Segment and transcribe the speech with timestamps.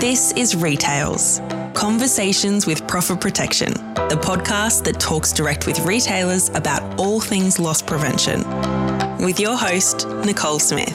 [0.00, 1.40] This is Retails
[1.74, 7.82] Conversations with Profit Protection, the podcast that talks direct with retailers about all things loss
[7.82, 8.44] prevention.
[9.18, 10.94] With your host, Nicole Smith.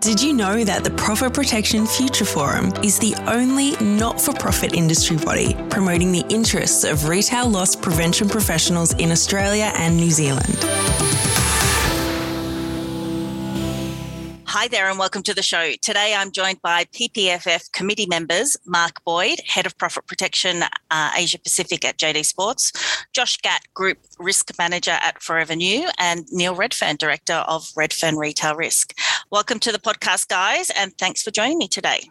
[0.00, 4.74] Did you know that the Profit Protection Future Forum is the only not for profit
[4.74, 10.58] industry body promoting the interests of retail loss prevention professionals in Australia and New Zealand?
[14.52, 15.74] Hi there, and welcome to the show.
[15.80, 21.38] Today I'm joined by PPFF committee members Mark Boyd, Head of Profit Protection uh, Asia
[21.38, 22.72] Pacific at JD Sports,
[23.12, 28.56] Josh Gatt, Group Risk Manager at Forever New, and Neil Redfern, Director of Redfern Retail
[28.56, 28.98] Risk.
[29.30, 32.10] Welcome to the podcast, guys, and thanks for joining me today.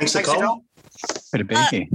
[0.00, 0.64] Thanks, Nicole.
[1.30, 1.86] Good to be Uh, here.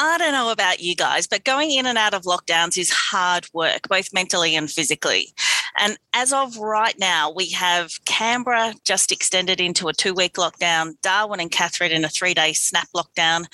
[0.00, 3.48] I don't know about you guys, but going in and out of lockdowns is hard
[3.52, 5.34] work, both mentally and physically.
[5.76, 10.94] And as of right now, we have Canberra just extended into a two week lockdown,
[11.02, 13.46] Darwin and Katherine in a three day snap lockdown,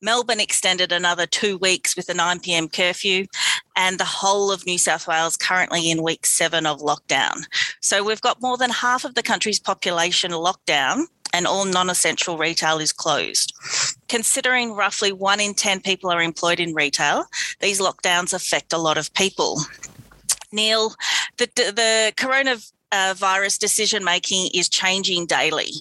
[0.00, 3.26] Melbourne extended another two weeks with a 9 pm curfew,
[3.74, 7.44] and the whole of New South Wales currently in week seven of lockdown.
[7.80, 11.08] So we've got more than half of the country's population locked down.
[11.32, 13.54] And all non essential retail is closed.
[14.08, 17.24] Considering roughly one in 10 people are employed in retail,
[17.60, 19.60] these lockdowns affect a lot of people.
[20.52, 20.94] Neil,
[21.36, 25.72] the, the coronavirus decision making is changing daily.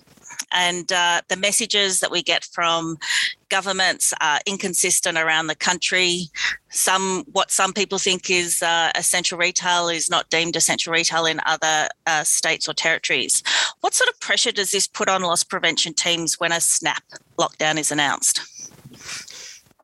[0.52, 2.98] And uh, the messages that we get from
[3.50, 6.24] governments are inconsistent around the country.
[6.70, 11.40] Some, what some people think is uh, essential retail is not deemed essential retail in
[11.46, 13.44] other uh, states or territories.
[13.82, 17.04] What sort of pressure does this put on loss prevention teams when a snap
[17.38, 18.42] lockdown is announced?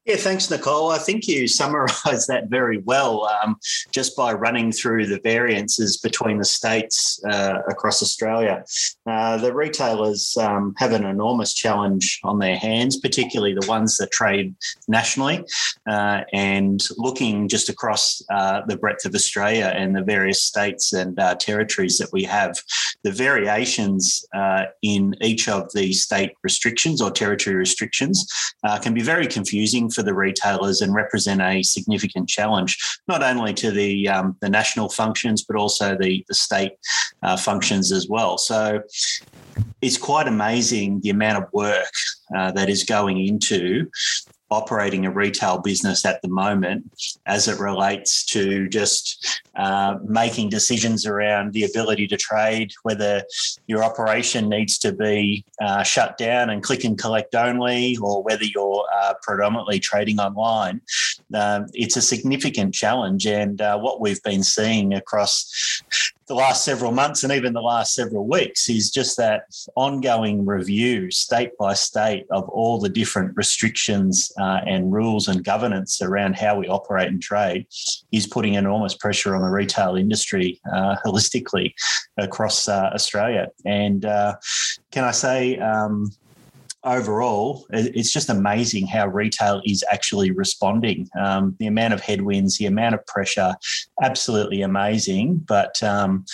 [0.06, 0.92] Yeah, thanks, Nicole.
[0.92, 3.56] I think you summarised that very well um,
[3.94, 8.66] just by running through the variances between the states uh, across Australia.
[9.06, 14.12] Uh, the retailers um, have an enormous challenge on their hands, particularly the ones that
[14.12, 14.54] trade
[14.90, 15.46] nationally.
[15.90, 21.18] Uh, and looking just across uh, the breadth of Australia and the various states and
[21.18, 22.62] uh, territories that we have,
[23.03, 29.28] the variations uh, in each of the state restrictions or territory restrictions can be very
[29.28, 32.78] confusing for the retailers and represent a significant challenge,
[33.08, 36.74] not only to the um, the national functions but also the the state
[37.24, 38.38] uh, functions as well.
[38.38, 38.81] So
[39.81, 41.94] it's quite amazing the amount of work
[42.36, 43.90] uh, that is going into
[44.53, 46.84] operating a retail business at the moment
[47.25, 53.24] as it relates to just uh, making decisions around the ability to trade, whether
[53.68, 58.46] your operation needs to be uh, shut down and click and collect only, or whether
[58.46, 60.81] you're uh, predominantly trading online.
[61.34, 63.25] Um, it's a significant challenge.
[63.25, 65.81] And uh, what we've been seeing across
[66.33, 69.44] the last several months and even the last several weeks is just that
[69.75, 76.01] ongoing review, state by state, of all the different restrictions uh, and rules and governance
[76.01, 77.67] around how we operate and trade
[78.11, 81.71] is putting enormous pressure on the retail industry uh, holistically
[82.17, 83.50] across uh, Australia.
[83.63, 84.33] And uh,
[84.89, 86.09] can I say, um,
[86.83, 91.07] overall, it's just amazing how retail is actually responding.
[91.19, 93.55] Um, the amount of headwinds, the amount of pressure,
[94.01, 95.38] absolutely amazing.
[95.47, 96.25] But um,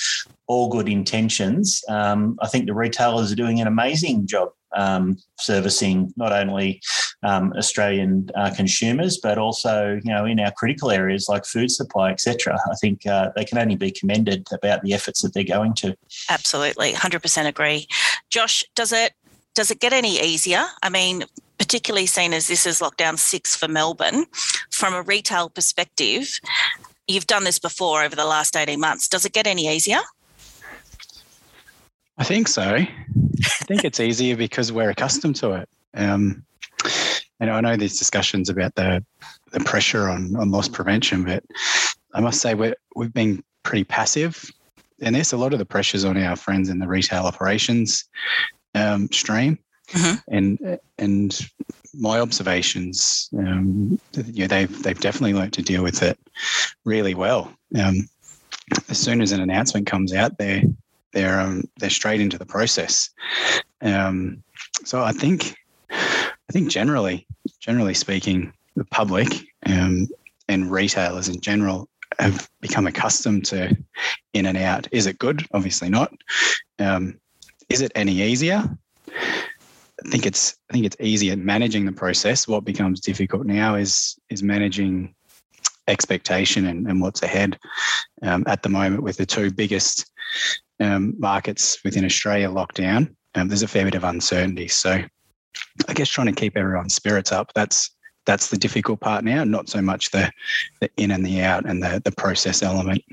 [0.47, 1.83] all good intentions.
[1.87, 6.81] Um, I think the retailers are doing an amazing job um, servicing not only
[7.23, 12.11] um, Australian uh, consumers but also you know in our critical areas like food supply,
[12.11, 12.57] etc.
[12.69, 15.95] I think uh, they can only be commended about the efforts that they're going to.
[16.29, 17.87] Absolutely, hundred percent agree.
[18.29, 19.13] Josh, does it
[19.55, 20.65] does it get any easier?
[20.81, 21.23] I mean,
[21.57, 24.25] particularly seen as this is lockdown six for Melbourne,
[24.71, 26.39] from a retail perspective,
[27.07, 29.07] you've done this before over the last 18 months.
[29.07, 29.99] Does it get any easier?
[32.17, 32.63] I think so.
[32.63, 32.87] I
[33.65, 35.69] think it's easier because we're accustomed to it.
[35.93, 36.43] Um,
[37.39, 39.03] and I know there's discussions about the
[39.51, 41.43] the pressure on, on loss prevention, but
[42.13, 44.51] I must say we we've been pretty passive
[44.99, 45.31] in this.
[45.31, 48.05] A lot of the pressures on our friends in the retail operations
[48.75, 49.57] um, stream,
[49.89, 50.23] Mhm.
[50.29, 51.49] and and
[51.93, 56.19] my observations, um, you know, they've they've definitely learnt to deal with it
[56.85, 57.51] really well.
[57.75, 58.07] Um,
[58.89, 60.63] as soon as an announcement comes out, they're
[61.13, 63.09] they're um, they're straight into the process.
[63.81, 64.43] Um,
[64.85, 65.55] so I think
[65.89, 67.25] I think generally
[67.59, 69.27] generally speaking, the public
[69.65, 70.07] um,
[70.47, 71.89] and retailers in general
[72.19, 73.75] have become accustomed to
[74.33, 74.87] in and out.
[74.91, 75.45] Is it good?
[75.53, 76.11] Obviously not.
[76.79, 77.19] Um,
[77.69, 78.63] is it any easier?
[79.07, 82.47] I think it's I think it's easier managing the process.
[82.47, 85.13] What becomes difficult now is is managing
[85.87, 87.57] expectation and, and what's ahead.
[88.21, 90.09] Um, at the moment, with the two biggest
[90.79, 94.67] um, markets within Australia lockdown, um, there's a fair bit of uncertainty.
[94.67, 95.01] So
[95.87, 97.51] I guess trying to keep everyone's spirits up.
[97.53, 97.91] That's
[98.25, 100.31] that's the difficult part now, not so much the
[100.79, 103.03] the in and the out and the the process element.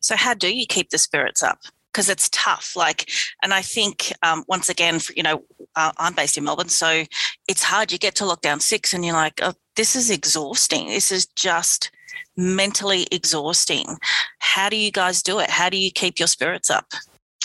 [0.00, 1.60] So how do you keep the spirits up?
[1.96, 2.76] Because it's tough.
[2.76, 3.10] Like,
[3.42, 5.42] and I think um, once again, you know,
[5.76, 7.04] uh, I'm based in Melbourne, so
[7.48, 7.90] it's hard.
[7.90, 10.88] You get to lockdown six, and you're like, oh, this is exhausting.
[10.88, 11.90] This is just
[12.36, 13.96] mentally exhausting.
[14.40, 15.48] How do you guys do it?
[15.48, 16.92] How do you keep your spirits up?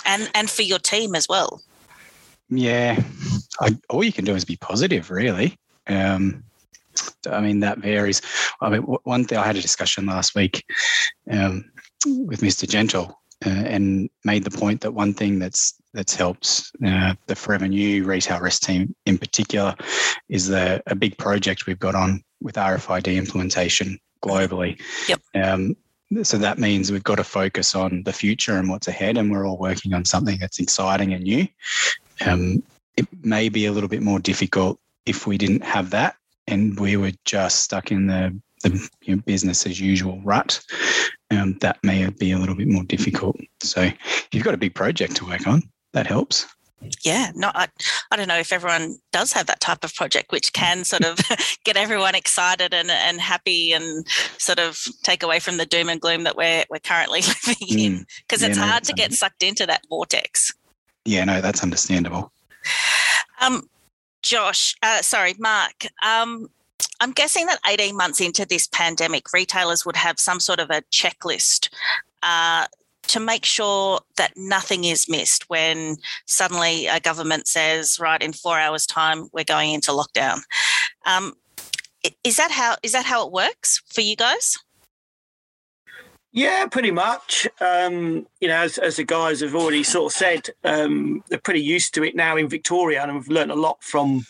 [0.05, 1.61] And and for your team as well.
[2.49, 3.01] Yeah,
[3.61, 5.57] I, all you can do is be positive, really.
[5.87, 6.43] Um,
[7.29, 8.21] I mean, that varies.
[8.59, 10.65] I mean, one thing I had a discussion last week
[11.31, 11.71] um,
[12.05, 12.67] with Mr.
[12.67, 17.67] Gentle, uh, and made the point that one thing that's that's helped uh, the Forever
[17.67, 19.75] New retail rest team in particular
[20.29, 24.79] is the a big project we've got on with RFID implementation globally.
[25.07, 25.21] Yep.
[25.35, 25.75] Um,
[26.23, 29.47] so that means we've got to focus on the future and what's ahead, and we're
[29.47, 31.47] all working on something that's exciting and new.
[32.25, 32.63] Um,
[32.97, 36.15] it may be a little bit more difficult if we didn't have that
[36.47, 40.61] and we were just stuck in the, the you know, business as usual rut.
[41.29, 43.37] Um, that may be a little bit more difficult.
[43.61, 45.63] So if you've got a big project to work on,
[45.93, 46.45] that helps
[47.03, 47.67] yeah no I,
[48.11, 51.19] I don't know if everyone does have that type of project which can sort of
[51.63, 56.01] get everyone excited and, and happy and sort of take away from the doom and
[56.01, 57.79] gloom that we're we're currently living mm.
[57.79, 60.53] in because it's yeah, hard to get sucked into that vortex
[61.05, 62.31] yeah no that's understandable
[63.41, 63.67] um
[64.21, 66.47] josh uh, sorry mark um
[67.01, 70.83] I'm guessing that 18 months into this pandemic, retailers would have some sort of a
[70.91, 71.69] checklist
[72.21, 72.67] uh,
[73.07, 78.59] to make sure that nothing is missed when suddenly a government says, right, in four
[78.59, 80.41] hours' time, we're going into lockdown.
[81.07, 81.33] Um,
[82.23, 84.57] is that how is that how it works for you guys?
[86.33, 87.47] Yeah, pretty much.
[87.59, 91.61] Um, you know, as, as, the guys have already sort of said, um, they're pretty
[91.61, 94.25] used to it now in Victoria, and we've learned a lot from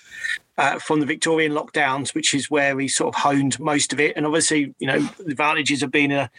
[0.61, 4.15] uh, from the Victorian lockdowns, which is where we sort of honed most of it.
[4.15, 6.29] And obviously, you know, the advantages of being a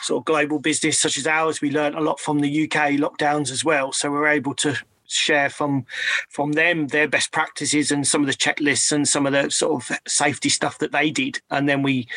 [0.00, 3.50] sort of global business such as ours, we learned a lot from the UK lockdowns
[3.50, 3.92] as well.
[3.92, 4.78] So we're able to
[5.08, 5.84] share from
[6.30, 9.88] from them their best practices and some of the checklists and some of the sort
[9.90, 12.08] of safety stuff that they did and then we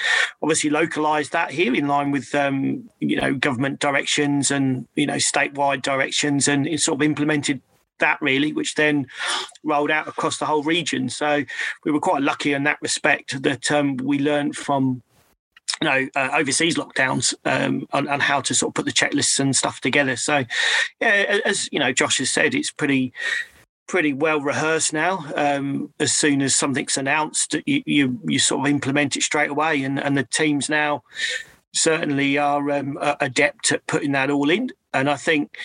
[0.42, 5.18] obviously localized that here in line with um, you know government directions and you know
[5.18, 7.62] statewide directions and it sort of implemented
[8.00, 9.08] that really, which then
[9.64, 11.10] rolled out across the whole region.
[11.10, 11.44] So
[11.86, 15.02] we were quite lucky in that respect that um, we learned from
[15.82, 19.56] you know uh, overseas lockdowns um, on, how to sort of put the checklists and
[19.56, 20.16] stuff together.
[20.16, 20.44] So
[21.00, 23.14] yeah, as you know, Josh has said, it's pretty
[23.88, 25.26] pretty well rehearsed now.
[25.36, 29.84] Um, as soon as something's announced, you, you, you sort of implement it straight away,
[29.84, 31.04] and and the teams now
[31.74, 34.72] certainly are um, adept at putting that all in.
[34.94, 35.58] And I think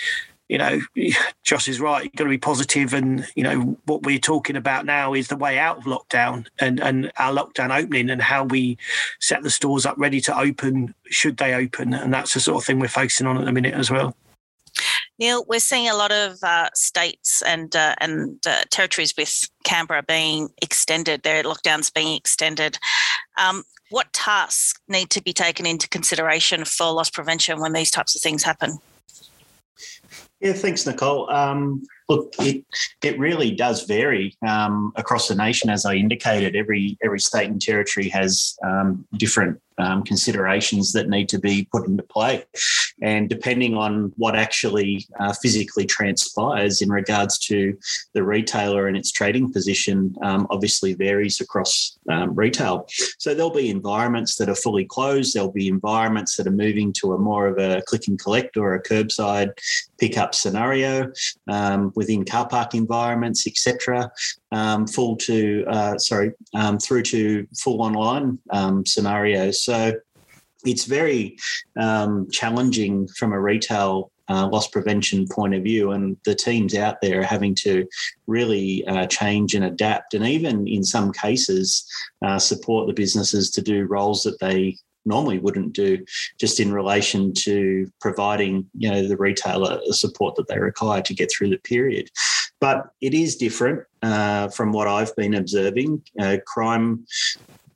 [0.48, 0.80] you know,
[1.42, 2.04] Josh is right.
[2.04, 5.36] You've got to be positive, and you know what we're talking about now is the
[5.36, 8.78] way out of lockdown and and our lockdown opening and how we
[9.20, 12.66] set the stores up ready to open should they open, and that's the sort of
[12.66, 14.16] thing we're focusing on at the minute as well.
[15.18, 20.02] Neil, we're seeing a lot of uh, states and uh, and uh, territories with Canberra
[20.02, 22.78] being extended, their lockdowns being extended.
[23.36, 28.16] Um, what tasks need to be taken into consideration for loss prevention when these types
[28.16, 28.78] of things happen?
[30.44, 31.30] Yeah, thanks, Nicole.
[31.30, 32.66] Um, look, it
[33.02, 36.54] it really does vary um, across the nation, as I indicated.
[36.54, 41.86] Every every state and territory has um, different um, considerations that need to be put
[41.86, 42.44] into play.
[43.02, 47.76] And depending on what actually uh, physically transpires in regards to
[48.12, 52.86] the retailer and its trading position, um, obviously varies across um, retail.
[53.18, 55.34] So there'll be environments that are fully closed.
[55.34, 58.74] There'll be environments that are moving to a more of a click and collect or
[58.74, 59.50] a curbside
[59.98, 61.10] pickup scenario
[61.48, 64.10] um, within car park environments, etc.
[64.54, 67.20] Um, full to uh, sorry um, through to
[67.62, 69.64] full online um, scenarios.
[69.64, 69.78] So
[70.64, 71.36] it's very
[71.76, 76.96] um, challenging from a retail uh, loss prevention point of view, and the teams out
[77.02, 77.84] there are having to
[78.26, 81.84] really uh, change and adapt, and even in some cases
[82.24, 86.04] uh, support the businesses to do roles that they normally wouldn't do,
[86.38, 91.14] just in relation to providing you know the retailer the support that they require to
[91.14, 92.10] get through the period.
[92.60, 96.02] But it is different uh, from what I've been observing.
[96.18, 97.06] Uh, crime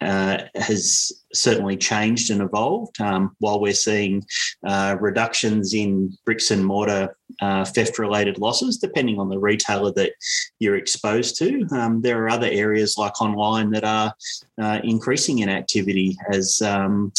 [0.01, 3.01] uh, has certainly changed and evolved.
[3.01, 4.25] Um, while we're seeing
[4.67, 10.13] uh, reductions in bricks and mortar uh, theft related losses, depending on the retailer that
[10.59, 11.67] you're exposed to.
[11.73, 14.15] Um, there are other areas like online that are
[14.61, 17.13] uh, increasing in activity as um,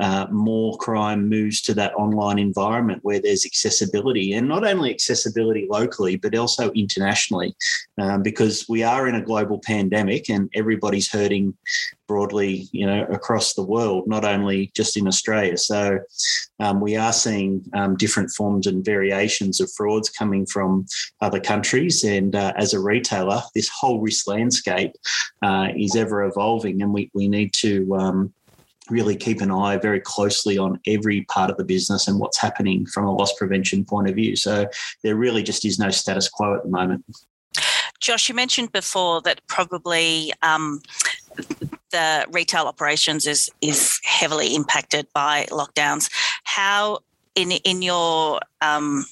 [0.00, 5.66] uh, more crime moves to that online environment where there's accessibility and not only accessibility
[5.70, 7.54] locally, but also internationally,
[7.98, 11.54] um, because we are in a global pandemic and everybody's hurting
[12.06, 15.56] broadly, you know, across the world, not only just in Australia.
[15.56, 15.98] So
[16.60, 20.86] um, we are seeing um, different forms and variations of frauds coming from
[21.20, 22.04] other countries.
[22.04, 24.92] And uh, as a retailer, this whole risk landscape
[25.42, 28.32] uh, is ever evolving, and we, we need to um,
[28.90, 32.86] really keep an eye very closely on every part of the business and what's happening
[32.86, 34.36] from a loss prevention point of view.
[34.36, 34.68] So
[35.02, 37.04] there really just is no status quo at the moment.
[38.00, 40.80] Josh, you mentioned before that probably um,
[41.90, 46.10] the retail operations is is heavily impacted by lockdowns.
[46.44, 47.00] How,
[47.34, 49.06] in in your um,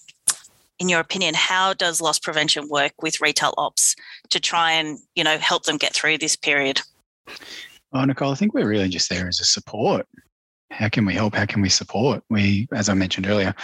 [0.84, 3.96] in your opinion, how does loss prevention work with retail ops
[4.28, 6.82] to try and you know help them get through this period?
[7.92, 10.06] Oh, Nicole, I think we're really just there as a support.
[10.70, 11.34] How can we help?
[11.34, 12.22] How can we support?
[12.28, 13.54] We, as I mentioned earlier,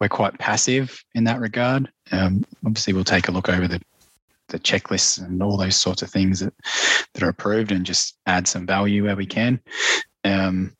[0.00, 1.90] we're quite passive in that regard.
[2.12, 3.80] Um, obviously, we'll take a look over the
[4.48, 6.54] the checklists and all those sorts of things that
[7.12, 9.60] that are approved and just add some value where we can.
[10.24, 10.74] Um,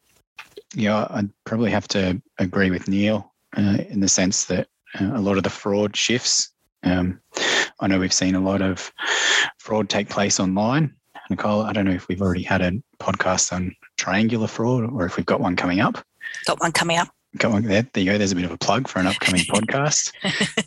[0.76, 5.36] know, I'd probably have to agree with Neil uh, in the sense that a lot
[5.36, 6.52] of the fraud shifts.
[6.82, 7.20] Um,
[7.80, 8.92] I know we've seen a lot of
[9.58, 10.94] fraud take place online.
[11.28, 15.16] Nicole, I don't know if we've already had a podcast on triangular fraud or if
[15.16, 16.04] we've got one coming up.
[16.46, 17.08] Got one coming up.
[17.36, 17.86] Got one there.
[17.92, 18.18] There you go.
[18.18, 20.12] There's a bit of a plug for an upcoming podcast.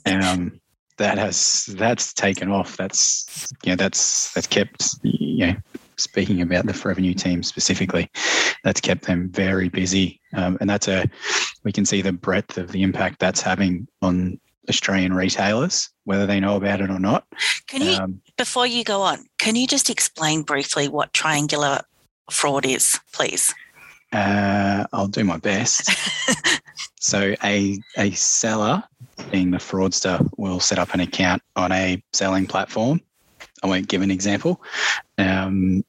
[0.05, 0.61] Um,
[0.97, 2.77] that has that's taken off.
[2.77, 5.55] That's you know that's that's kept you know
[5.97, 8.09] speaking about the revenue team specifically,
[8.63, 11.09] that's kept them very busy, um, and that's a
[11.63, 14.39] we can see the breadth of the impact that's having on
[14.69, 17.25] Australian retailers, whether they know about it or not.
[17.67, 21.81] Can you, um, before you go on, can you just explain briefly what triangular
[22.31, 23.53] fraud is, please?
[24.11, 25.89] Uh, I'll do my best.
[26.99, 28.83] so, a a seller
[29.31, 33.01] being the fraudster, will set up an account on a selling platform.
[33.63, 34.61] I won't give an example.
[35.17, 35.85] Um,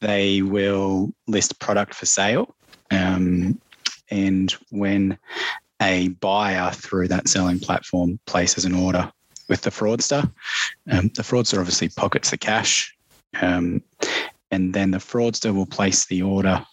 [0.00, 2.54] they will list product for sale.
[2.90, 3.60] Um,
[4.12, 5.18] and when
[5.80, 9.10] a buyer through that selling platform places an order
[9.48, 10.30] with the fraudster,
[10.90, 12.94] um, the fraudster obviously pockets the cash.
[13.40, 13.82] Um,
[14.50, 16.64] and then the fraudster will place the order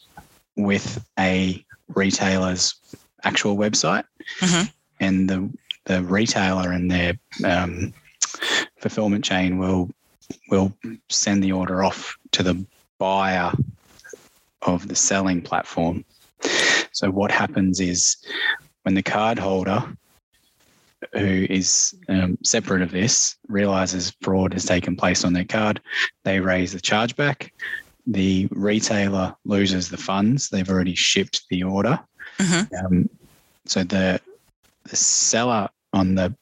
[0.57, 1.65] with a
[1.95, 2.75] retailer's
[3.23, 4.03] actual website.
[4.41, 4.69] Mm-hmm.
[4.99, 5.49] And the
[5.85, 7.93] the retailer and their um,
[8.79, 9.89] fulfillment chain will
[10.49, 10.73] will
[11.07, 12.65] send the order off to the
[12.97, 13.53] buyer
[14.61, 16.03] of the selling platform.
[16.99, 18.17] So what happens is
[18.83, 19.81] when the card holder
[21.13, 25.79] who is um, separate of this realizes fraud has taken place on their card,
[26.25, 27.51] they raise the chargeback.
[28.05, 30.49] The retailer loses the funds.
[30.49, 32.01] They've already shipped the order.
[32.37, 32.85] Mm-hmm.
[32.85, 33.09] Um,
[33.65, 34.19] so the
[34.83, 36.35] the seller on the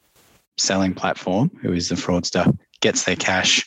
[0.57, 3.63] selling platform, who is the fraudster, gets their cash.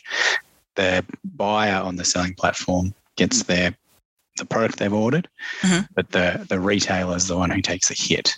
[0.75, 3.77] The buyer on the selling platform gets their
[4.41, 5.29] the product they've ordered,
[5.63, 5.83] mm-hmm.
[5.95, 8.37] but the the retailer is the one who takes the hit.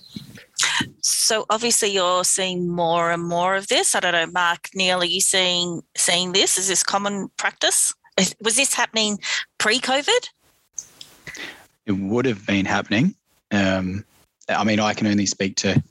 [1.00, 3.94] So obviously you're seeing more and more of this.
[3.94, 6.58] I don't know, Mark, Neil, are you seeing seeing this?
[6.58, 7.92] Is this common practice?
[8.40, 9.18] Was this happening
[9.58, 10.28] pre-COVID?
[11.86, 13.14] It would have been happening.
[13.50, 14.04] Um,
[14.48, 15.82] I mean, I can only speak to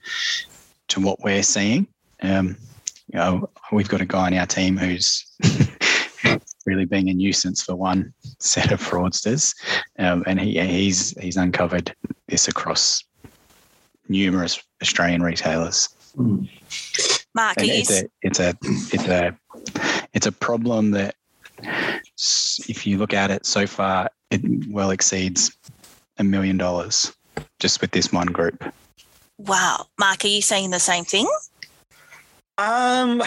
[0.89, 1.87] to what we're seeing.
[2.21, 2.57] Um,
[3.11, 5.25] you know, we've got a guy in our team who's
[6.65, 9.55] really being a nuisance for one set of fraudsters,
[9.99, 11.93] um, and he, he's he's uncovered
[12.27, 13.03] this across
[14.09, 15.89] numerous Australian retailers.
[16.17, 16.49] Mm.
[17.33, 19.37] Mark, it's, a, it's a it's a
[20.13, 21.15] it's a problem that
[22.67, 25.55] if you look at it so far, it well exceeds
[26.17, 27.15] a million dollars
[27.59, 28.63] just with this one group.
[29.37, 29.87] Wow.
[29.99, 31.27] Mark, are you saying the same thing?
[32.61, 33.23] Um,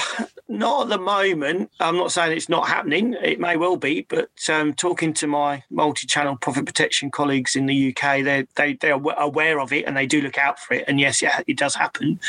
[0.49, 1.71] not at the moment.
[1.81, 3.17] I'm not saying it's not happening.
[3.21, 7.89] It may well be, but um, talking to my multi-channel profit protection colleagues in the
[7.89, 10.85] UK, they they they are aware of it and they do look out for it.
[10.87, 12.21] And yes, yeah, it does happen.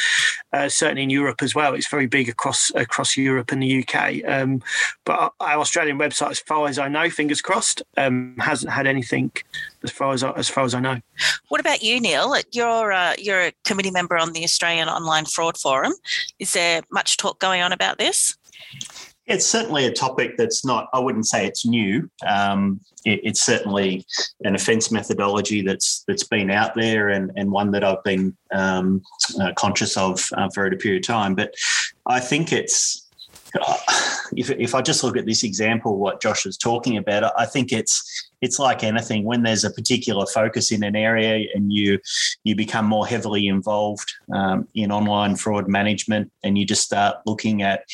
[0.51, 1.75] Uh, certainly in Europe as well.
[1.75, 4.23] It's very big across across Europe and the UK.
[4.27, 4.63] Um,
[5.03, 9.31] but our Australian website, as far as I know, fingers crossed, um, hasn't had anything
[9.83, 11.01] as far as I, as far as I know.
[11.49, 12.35] What about you, Neil?
[12.51, 15.93] You're uh, you're a committee member on the Australian Online Fraud Forum.
[16.39, 18.35] Is there much talk going on about this?
[19.27, 22.09] It's certainly a topic that's not, I wouldn't say it's new.
[22.27, 24.05] Um, it, it's certainly
[24.43, 29.01] an offence methodology that's that's been out there and, and one that I've been um,
[29.41, 31.33] uh, conscious of uh, for a period of time.
[31.33, 31.55] But
[32.05, 33.04] I think it's
[34.35, 37.71] if, if I just look at this example, what Josh is talking about, I think
[37.71, 39.23] it's it's like anything.
[39.23, 41.99] When there's a particular focus in an area and you
[42.43, 47.63] you become more heavily involved um, in online fraud management, and you just start looking
[47.63, 47.85] at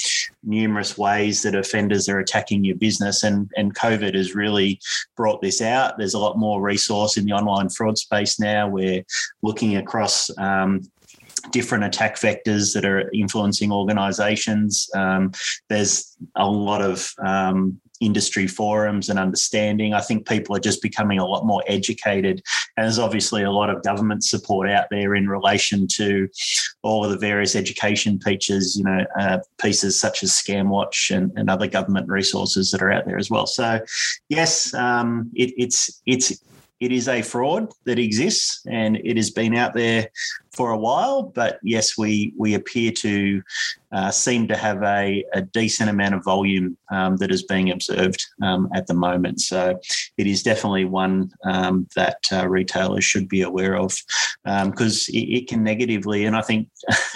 [0.43, 4.79] numerous ways that offenders are attacking your business, and and COVID has really
[5.15, 5.97] brought this out.
[5.97, 8.67] There's a lot more resource in the online fraud space now.
[8.67, 9.03] We're
[9.41, 10.29] looking across.
[10.37, 10.81] Um,
[11.51, 14.89] different attack vectors that are influencing organizations.
[14.95, 15.31] Um,
[15.69, 19.93] there's a lot of um, industry forums and understanding.
[19.93, 22.41] I think people are just becoming a lot more educated.
[22.75, 26.27] And there's obviously a lot of government support out there in relation to
[26.81, 31.49] all of the various education features, you know, uh, pieces such as ScamWatch and, and
[31.49, 33.45] other government resources that are out there as well.
[33.45, 33.79] So,
[34.29, 36.43] yes, um, it, it's it's
[36.79, 40.07] it is a fraud that exists and it has been out there
[40.53, 41.23] for a while.
[41.23, 43.41] But yes, we we appear to
[43.91, 48.25] uh, seem to have a, a, decent amount of volume um, that is being observed
[48.41, 49.41] um, at the moment.
[49.41, 49.77] So
[50.17, 53.93] it is definitely one um, that uh, retailers should be aware of
[54.45, 56.69] because um, it, it, can negatively, and I think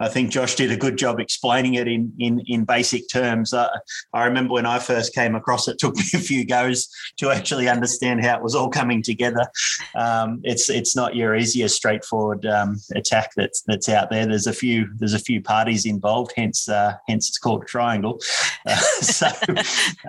[0.00, 3.54] I think Josh did a good job explaining it in in, in basic terms.
[3.54, 3.68] Uh,
[4.12, 7.68] I remember when I first came across it, took me a few goes to actually
[7.68, 9.46] understand how it was all coming together.
[9.94, 14.26] Um, it's it's not your easiest straightforward um, attack that's that's out there.
[14.26, 16.32] There's a few there's a few parties involved.
[16.36, 18.20] Hence, uh, hence it's called triangle.
[18.66, 19.28] Uh, so,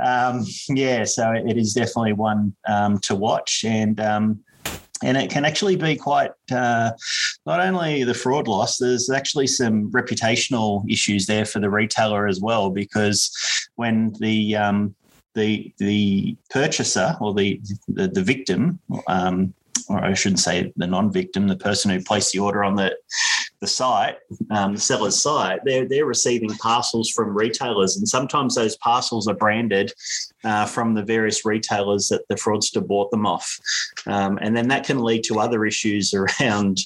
[0.03, 4.39] um, yeah, so it is definitely one um, to watch, and um,
[5.03, 6.91] and it can actually be quite uh,
[7.45, 8.77] not only the fraud loss.
[8.77, 13.31] There's actually some reputational issues there for the retailer as well, because
[13.75, 14.95] when the um,
[15.35, 19.53] the the purchaser or the the, the victim um,
[19.87, 22.95] or I shouldn't say the non-victim, the person who placed the order on the
[23.61, 24.15] the site,
[24.51, 29.35] um, the seller's site, they're they're receiving parcels from retailers, and sometimes those parcels are
[29.35, 29.91] branded
[30.45, 33.59] uh, from the various retailers that the fraudster bought them off,
[34.05, 36.77] um, and then that can lead to other issues around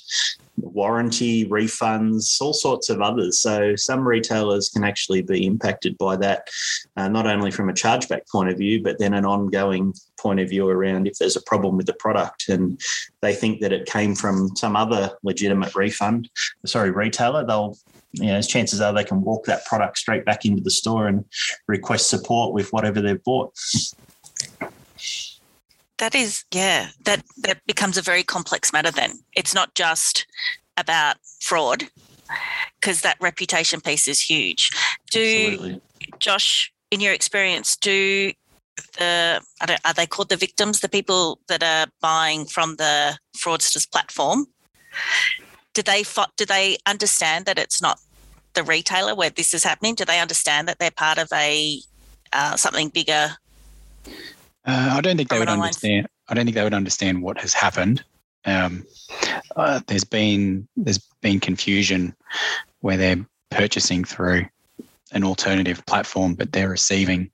[0.57, 3.39] warranty, refunds, all sorts of others.
[3.39, 6.47] So some retailers can actually be impacted by that,
[6.95, 10.49] uh, not only from a chargeback point of view, but then an ongoing point of
[10.49, 12.49] view around if there's a problem with the product.
[12.49, 12.79] And
[13.21, 16.29] they think that it came from some other legitimate refund,
[16.65, 17.77] sorry, retailer, they'll
[18.13, 21.07] you know, as chances are they can walk that product straight back into the store
[21.07, 21.25] and
[21.67, 23.57] request support with whatever they've bought
[26.03, 29.19] that is yeah that that becomes a very complex matter then.
[29.37, 30.27] It's not just
[30.75, 31.85] about fraud
[32.79, 34.69] because that reputation piece is huge.
[35.11, 35.81] Do Absolutely.
[36.19, 38.33] josh in your experience do
[38.97, 44.47] the are they called the victims the people that are buying from the fraudsters platform?
[45.73, 46.03] Do they
[46.35, 47.97] do they understand that it's not
[48.55, 49.95] the retailer where this is happening?
[49.95, 51.79] Do they understand that they're part of a
[52.33, 53.37] uh, something bigger
[54.65, 56.07] uh, I don't think they would understand.
[56.27, 58.03] I don't think they would understand what has happened.
[58.45, 58.85] Um,
[59.55, 62.15] uh, there's been there's been confusion
[62.81, 64.45] where they're purchasing through
[65.11, 67.29] an alternative platform, but they're receiving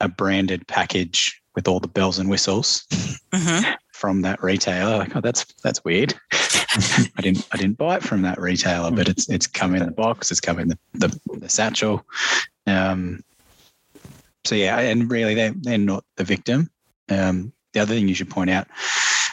[0.00, 2.84] a branded package with all the bells and whistles
[3.32, 3.72] mm-hmm.
[3.92, 4.98] from that retailer.
[4.98, 6.14] Like, oh, that's that's weird.
[6.32, 9.92] I didn't I didn't buy it from that retailer, but it's it's come in the
[9.92, 10.30] box.
[10.30, 12.04] It's come in the the, the satchel.
[12.66, 13.22] Um,
[14.44, 16.70] so yeah, and really they're they're not the victim.
[17.08, 18.68] Um, the other thing you should point out,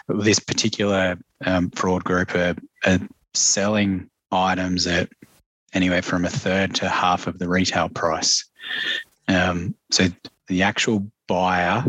[0.08, 3.00] this particular um, fraud group are, are
[3.34, 5.10] selling items at
[5.74, 8.46] anywhere from a third to half of the retail price.
[9.28, 10.08] Um, so
[10.48, 11.86] the actual buyer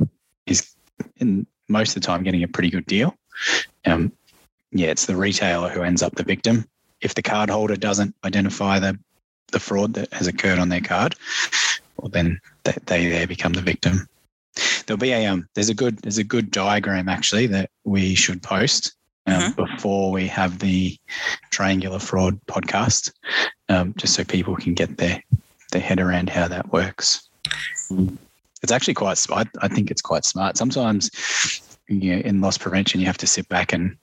[0.46, 0.72] is
[1.16, 3.16] in most of the time getting a pretty good deal.
[3.84, 4.12] Um,
[4.72, 6.64] yeah, it's the retailer who ends up the victim.
[7.00, 8.98] If the card holder doesn't identify the
[9.50, 11.14] the fraud that has occurred on their card,
[11.96, 14.08] well, then they, they, they become the victim.
[14.86, 18.42] There'll be a um, there's a good there's a good diagram actually that we should
[18.42, 18.94] post
[19.26, 19.64] um, mm-hmm.
[19.64, 20.98] before we have the
[21.50, 23.12] triangular fraud podcast,
[23.68, 25.22] um, just so people can get their
[25.70, 27.28] their head around how that works.
[28.62, 29.48] It's actually quite smart.
[29.60, 30.56] I think it's quite smart.
[30.56, 31.10] Sometimes,
[31.88, 33.96] you know, in loss prevention, you have to sit back and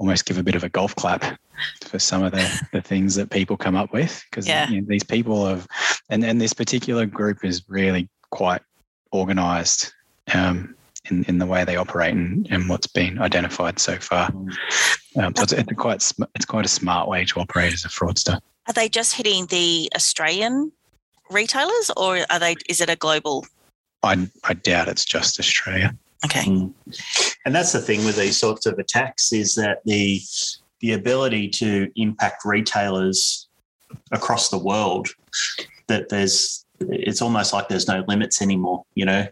[0.00, 1.38] almost give a bit of a golf clap
[1.82, 4.68] for some of the, the things that people come up with because yeah.
[4.68, 5.68] you know, these people have
[6.08, 8.62] and, and this particular group is really quite
[9.12, 9.92] organized
[10.32, 10.74] um,
[11.10, 14.30] in, in the way they operate and, and what's been identified so far.
[15.16, 18.40] Um, so it's, it's, quite it's quite a smart way to operate as a fraudster.
[18.68, 20.72] Are they just hitting the Australian
[21.30, 22.56] retailers, or are they?
[22.68, 23.44] Is it a global?
[24.02, 25.94] I I doubt it's just Australia.
[26.24, 26.44] Okay.
[26.44, 26.72] Mm.
[27.46, 30.20] And that's the thing with these sorts of attacks is that the
[30.80, 33.48] the ability to impact retailers
[34.12, 35.08] across the world
[35.88, 39.26] that there's it's almost like there's no limits anymore you know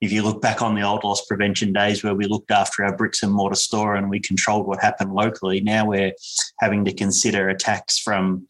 [0.00, 2.96] if you look back on the old loss prevention days where we looked after our
[2.96, 6.12] bricks and mortar store and we controlled what happened locally, now we're
[6.60, 8.46] having to consider attacks from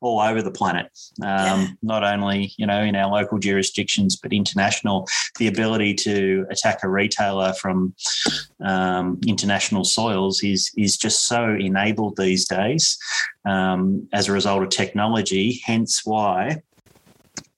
[0.00, 0.86] all over the planet,
[1.22, 1.66] um, yeah.
[1.82, 5.06] not only you know in our local jurisdictions but international.
[5.38, 7.94] The ability to attack a retailer from
[8.64, 12.98] um, international soils is is just so enabled these days
[13.44, 15.60] um, as a result of technology.
[15.64, 16.62] Hence why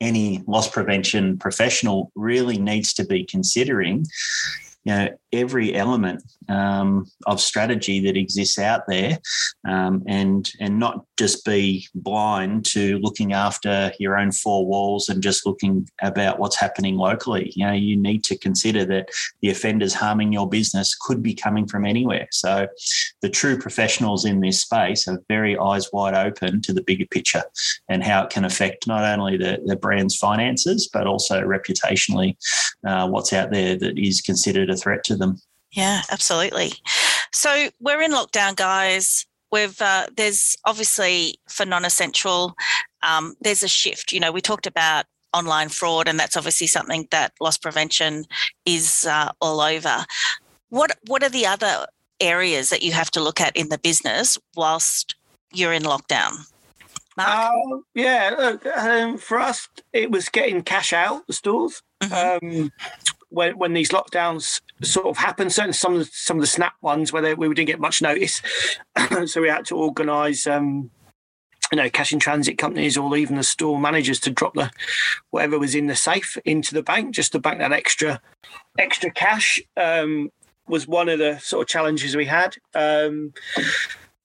[0.01, 4.05] any loss prevention professional really needs to be considering
[4.87, 9.19] you know every element um, of strategy that exists out there,
[9.69, 15.25] um, and and not just be blind to looking after your own four walls and
[15.25, 17.53] just looking about what's happening locally.
[17.57, 19.09] You know, you need to consider that
[19.43, 22.29] the offenders harming your business could be coming from anywhere.
[22.31, 22.69] So,
[23.23, 27.43] the true professionals in this space are very eyes wide open to the bigger picture
[27.89, 32.37] and how it can affect not only the, the brand's finances but also reputationally
[32.87, 35.41] uh, what's out there that is considered a threat to them.
[35.73, 36.73] Yeah, absolutely.
[37.33, 39.27] So we're in lockdown, guys.
[39.53, 42.55] We've uh, there's obviously for non-essential,
[43.03, 44.13] um, there's a shift.
[44.13, 48.25] You know, we talked about online fraud, and that's obviously something that loss prevention
[48.65, 50.05] is uh, all over.
[50.71, 51.87] What what are the other
[52.21, 55.15] areas that you have to look at in the business whilst
[55.53, 56.33] you're in lockdown?
[57.19, 57.51] Uh,
[57.95, 61.83] yeah, look, um, for us, it was getting cash out the stores.
[62.03, 62.47] Mm-hmm.
[62.47, 62.73] Um,
[63.31, 66.75] when, when these lockdowns sort of happened, certainly some of the, some of the snap
[66.81, 68.43] ones where they, we didn't get much notice,
[69.27, 70.47] so we had to organise.
[70.47, 70.91] Um,
[71.73, 74.71] you know, cash in transit companies or even the store managers to drop the
[75.31, 78.21] whatever was in the safe into the bank just to bank that extra
[78.79, 80.31] extra cash um,
[80.69, 82.57] was one of the sort of challenges we had.
[82.73, 83.33] Um,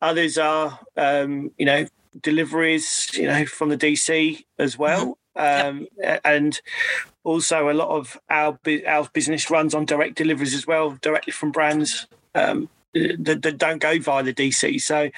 [0.01, 1.87] others are, um, you know,
[2.21, 5.17] deliveries, you know, from the DC as well.
[5.35, 5.87] Um.
[6.23, 6.59] And
[7.23, 11.51] also, a lot of our our business runs on direct deliveries as well, directly from
[11.51, 14.81] brands um, that, that, don't go via the DC.
[14.81, 15.09] So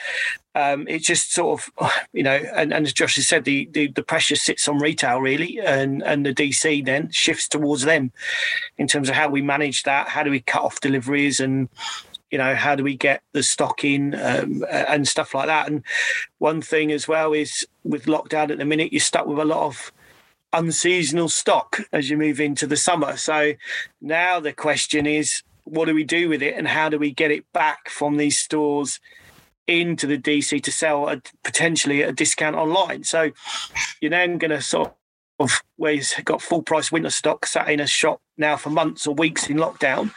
[0.56, 3.88] um, it's just sort of, you know, and, and as Josh has said, the, the,
[3.88, 8.12] the pressure sits on retail really, and and the DC then shifts towards them
[8.78, 10.10] in terms of how we manage that.
[10.10, 11.70] How do we cut off deliveries and
[12.32, 15.84] you know how do we get the stock in um, and stuff like that and
[16.40, 19.68] one thing as well is with lockdown at the minute you're stuck with a lot
[19.68, 19.92] of
[20.54, 23.54] unseasonal stock as you move into the summer so
[24.02, 27.32] now the question is what do we do with it and how do we get
[27.32, 29.00] it back from these stores
[29.66, 31.10] into the DC to sell
[31.44, 33.32] potentially at a discount online so
[34.02, 34.94] you're then going to sort
[35.40, 39.08] of where he's got full price winter stock sat in a shop now for months
[39.08, 40.12] or weeks in lockdown.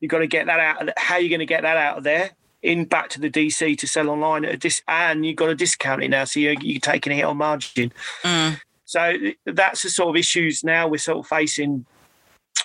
[0.00, 0.90] You've got to get that out.
[0.96, 2.30] How are you going to get that out of there?
[2.62, 5.54] In back to the DC to sell online at a dis, and you've got a
[5.54, 7.92] discount it now, so you're, you're taking a hit on margin.
[8.22, 8.60] Mm.
[8.92, 11.86] So that's the sort of issues now we're sort of facing.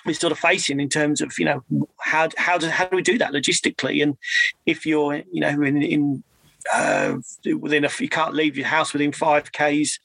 [0.04, 3.02] We're sort of facing in terms of you know how how do how do we
[3.02, 4.18] do that logistically, and
[4.66, 6.22] if you're you know in, in
[6.70, 7.14] uh,
[7.58, 9.98] within a you can't leave your house within five k's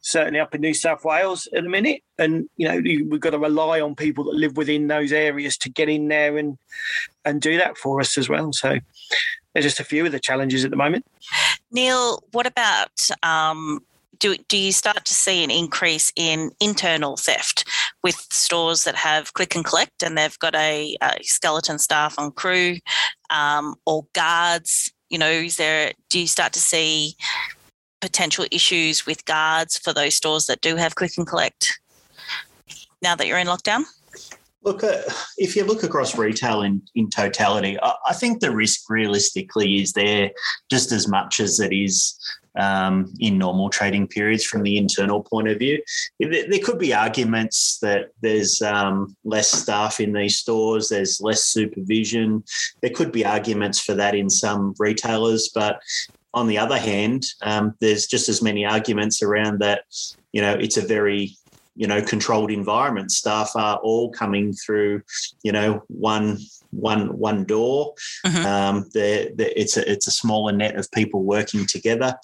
[0.00, 2.02] certainly up in New South Wales at the minute.
[2.18, 5.70] And you know, we've got to rely on people that live within those areas to
[5.70, 6.56] get in there and
[7.24, 8.52] and do that for us as well.
[8.52, 8.78] So
[9.52, 11.04] there's just a few of the challenges at the moment.
[11.72, 13.80] Neil, what about um,
[14.18, 17.68] do do you start to see an increase in internal theft
[18.02, 22.30] with stores that have click and collect and they've got a, a skeleton staff on
[22.32, 22.76] crew
[23.30, 24.92] um, or guards?
[25.10, 25.92] You know, is there?
[26.10, 27.16] Do you start to see
[28.00, 31.80] potential issues with guards for those stores that do have click and collect
[33.02, 33.84] now that you're in lockdown?
[34.64, 35.02] Look, uh,
[35.36, 39.92] if you look across retail in, in totality, I, I, think the risk realistically is
[39.92, 40.30] there
[40.70, 42.18] just as much as it is
[42.56, 45.82] um, in normal trading periods from the internal point of view.
[46.18, 51.44] There, there could be arguments that there's um, less staff in these stores, there's less
[51.44, 52.42] supervision.
[52.80, 55.80] There could be arguments for that in some retailers, but
[56.32, 59.82] on the other hand, um, there's just as many arguments around that.
[60.32, 61.36] You know, it's a very
[61.74, 63.10] you know controlled environment.
[63.10, 65.02] Staff are all coming through,
[65.42, 66.38] you know, one
[66.70, 67.94] one one door.
[68.26, 68.46] Mm-hmm.
[68.46, 72.16] Um, they're, they're, it's a it's a smaller net of people working together.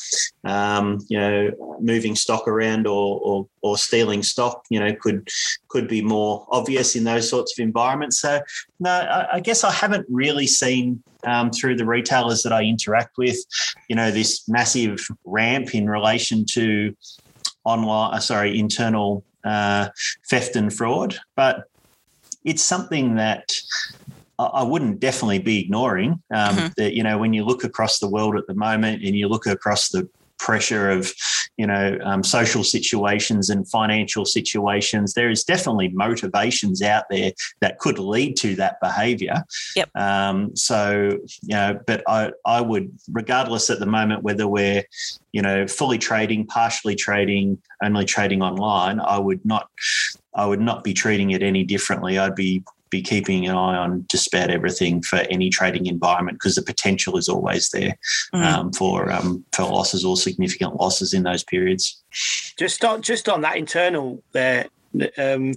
[0.44, 5.28] Um, you know, moving stock around or, or or stealing stock, you know, could
[5.68, 8.20] could be more obvious in those sorts of environments.
[8.20, 8.40] So,
[8.78, 13.18] no, I, I guess I haven't really seen um, through the retailers that I interact
[13.18, 13.36] with,
[13.88, 16.96] you know, this massive ramp in relation to
[17.64, 19.88] online, uh, sorry, internal uh,
[20.28, 21.64] theft and fraud, but
[22.44, 23.52] it's something that
[24.38, 26.22] I wouldn't definitely be ignoring.
[26.32, 26.66] Um, mm-hmm.
[26.76, 29.46] That you know, when you look across the world at the moment, and you look
[29.46, 31.12] across the pressure of
[31.60, 35.12] you know um, social situations and financial situations.
[35.12, 39.44] There is definitely motivations out there that could lead to that behavior.
[39.76, 39.94] Yep.
[39.94, 44.84] Um, so you know but I, I would regardless at the moment whether we're
[45.32, 49.68] you know fully trading partially trading only trading online i would not
[50.34, 52.18] i would not be treating it any differently.
[52.18, 56.56] I'd be be keeping an eye on just about everything for any trading environment because
[56.56, 57.96] the potential is always there
[58.34, 58.44] mm.
[58.44, 62.02] um, for um, for losses or significant losses in those periods.
[62.58, 64.66] Just on just on that internal there,
[65.16, 65.54] um,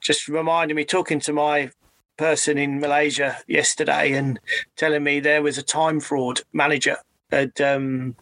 [0.00, 1.70] just reminding me talking to my
[2.16, 4.38] person in Malaysia yesterday and
[4.76, 6.96] telling me there was a time fraud manager
[7.30, 8.14] had um,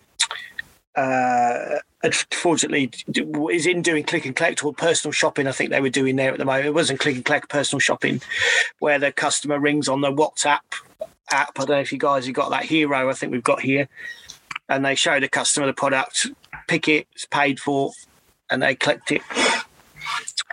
[0.97, 2.91] uh, unfortunately
[3.53, 5.47] is in doing click and collect or personal shopping.
[5.47, 6.67] I think they were doing there at the moment.
[6.67, 8.21] It wasn't click and collect, personal shopping,
[8.79, 10.61] where the customer rings on the WhatsApp
[11.31, 11.53] app.
[11.57, 13.09] I don't know if you guys have got that hero.
[13.09, 13.89] I think we've got here,
[14.69, 16.29] and they show the customer the product,
[16.67, 17.93] pick it, it's paid for,
[18.51, 19.23] and they collect it.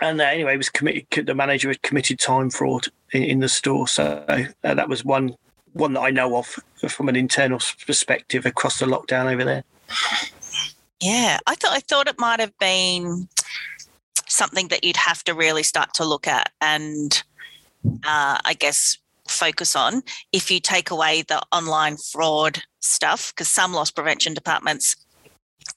[0.00, 1.26] And uh, anyway, was committed.
[1.26, 5.36] The manager had committed time fraud in, in the store, so uh, that was one
[5.72, 9.64] one that I know of from an internal perspective across the lockdown over there.
[11.00, 13.28] Yeah, I thought I thought it might have been
[14.26, 17.22] something that you'd have to really start to look at and
[18.04, 18.98] uh, I guess
[19.28, 24.96] focus on if you take away the online fraud stuff because some loss prevention departments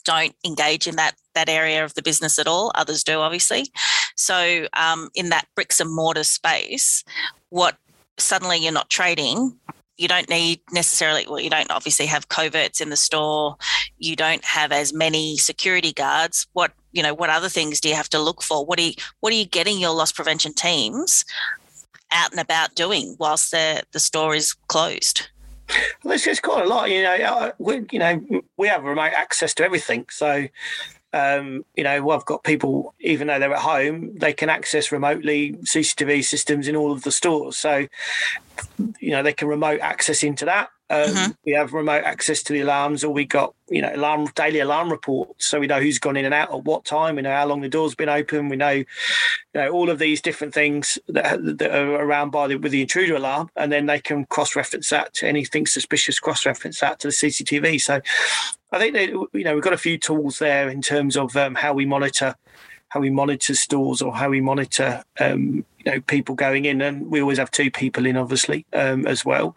[0.06, 2.71] don't engage in that that area of the business at all.
[2.76, 3.65] Others do obviously.
[4.15, 7.04] So um, in that bricks and mortar space
[7.50, 7.78] what
[8.17, 9.58] suddenly you're not trading
[9.97, 13.56] you don't need necessarily well you don't obviously have coverts in the store
[14.02, 17.96] you don't have as many security guards what you know what other things do you
[17.96, 21.24] have to look for what are you what are you getting your loss prevention teams
[22.12, 25.28] out and about doing whilst the the store is closed
[26.04, 27.16] well, it's, it's quite a lot, you know.
[27.16, 30.48] Uh, we, you know, we have remote access to everything, so
[31.14, 34.92] um, you know, well, I've got people, even though they're at home, they can access
[34.92, 37.58] remotely CCTV systems in all of the stores.
[37.58, 37.88] So,
[39.00, 40.70] you know, they can remote access into that.
[40.91, 41.32] Um, mm-hmm.
[41.45, 44.91] We have remote access to the alarms, or we got you know alarm daily alarm
[44.91, 47.15] reports, so we know who's gone in and out at what time.
[47.15, 48.49] We know how long the door's been open.
[48.49, 48.86] We know, you
[49.54, 53.15] know, all of these different things that, that are around by the, with the intruder
[53.15, 56.19] alarm, and then they can cross-reference that to anything suspicious.
[56.19, 57.80] Cross-reference that to the CCTV.
[57.80, 58.01] So,
[58.73, 61.56] I think that you know we've got a few tools there in terms of um,
[61.56, 62.36] how we monitor
[62.91, 67.10] how we monitor stores or how we monitor um, you know people going in, and
[67.10, 69.56] we always have two people in, obviously, um, as well.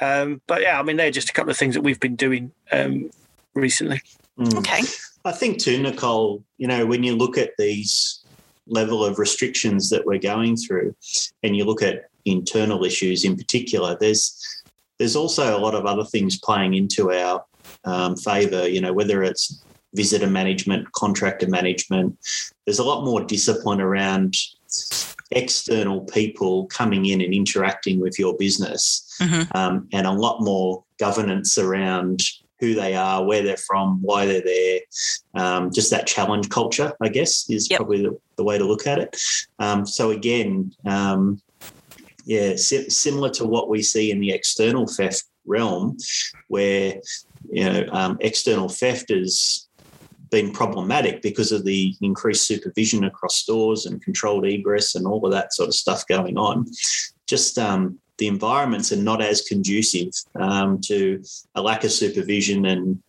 [0.00, 2.52] Um, but yeah, I mean, they're just a couple of things that we've been doing
[2.70, 3.10] um,
[3.54, 4.00] recently.
[4.38, 4.58] Mm.
[4.58, 4.82] Okay.
[5.24, 6.44] I think too, Nicole.
[6.58, 8.24] You know, when you look at these
[8.68, 10.94] level of restrictions that we're going through,
[11.42, 14.62] and you look at internal issues in particular, there's
[15.00, 17.44] there's also a lot of other things playing into our
[17.84, 18.68] um, favour.
[18.68, 22.18] You know, whether it's visitor management, contractor management.
[22.64, 24.36] There's a lot more discipline around
[25.30, 29.56] external people coming in and interacting with your business, mm-hmm.
[29.56, 32.22] um, and a lot more governance around
[32.60, 34.80] who they are, where they're from, why they're there.
[35.34, 37.78] Um, just that challenge culture, I guess, is yep.
[37.78, 39.16] probably the, the, way to look at it.
[39.58, 41.42] Um, so again, um,
[42.24, 45.96] yeah, si- similar to what we see in the external theft realm,
[46.46, 47.00] where
[47.50, 49.68] you know um, external theft is
[50.32, 55.30] been problematic because of the increased supervision across stores and controlled egress and all of
[55.30, 56.66] that sort of stuff going on.
[57.28, 61.22] Just um, the environments are not as conducive um, to
[61.54, 63.00] a lack of supervision and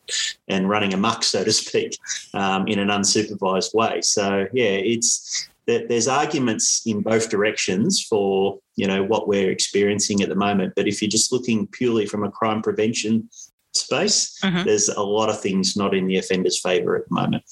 [0.49, 1.97] and running amok, so to speak,
[2.33, 4.01] um, in an unsupervised way.
[4.01, 10.29] So yeah, it's there's arguments in both directions for you know what we're experiencing at
[10.29, 10.73] the moment.
[10.75, 13.29] But if you're just looking purely from a crime prevention
[13.75, 14.65] space, mm-hmm.
[14.65, 17.43] there's a lot of things not in the offender's favour at the moment.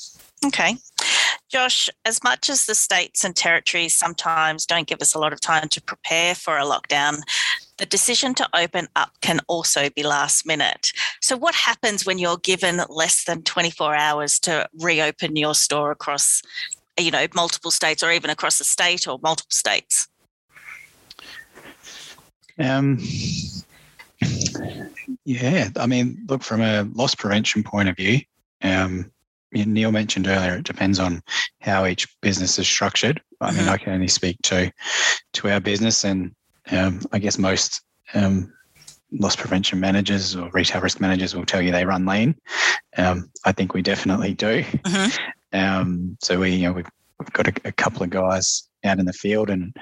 [0.46, 0.78] Okay.
[1.50, 5.42] Josh, as much as the states and territories sometimes don't give us a lot of
[5.42, 7.22] time to prepare for a lockdown,
[7.78, 10.94] the decision to open up can also be last minute.
[11.20, 16.42] So, what happens when you're given less than 24 hours to reopen your store across,
[16.98, 20.08] you know, multiple states or even across the state or multiple states?
[22.60, 23.00] Um,
[25.26, 28.20] yeah, I mean, look, from a loss prevention point of view,
[28.62, 29.12] um,
[29.54, 31.22] Neil mentioned earlier, it depends on
[31.60, 33.22] how each business is structured.
[33.42, 33.70] I mean, mm-hmm.
[33.70, 34.72] I can only speak to
[35.34, 36.34] to our business, and
[36.72, 37.82] um, I guess most
[38.14, 38.52] um,
[39.12, 42.36] loss prevention managers or retail risk managers will tell you they run lean.
[42.98, 44.64] Um, I think we definitely do.
[44.64, 45.58] Mm-hmm.
[45.58, 49.06] Um, so we, you know, we've, we've got a, a, couple of guys out in
[49.06, 49.76] the field, and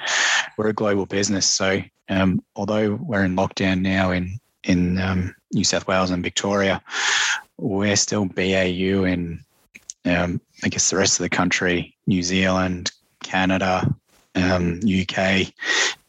[0.57, 1.45] we're a global business.
[1.45, 6.81] So um, although we're in lockdown now in in um, New South Wales and Victoria,
[7.57, 9.43] we're still BAU in,
[10.05, 12.91] um, I guess, the rest of the country, New Zealand,
[13.23, 13.93] Canada,
[14.35, 15.47] UK,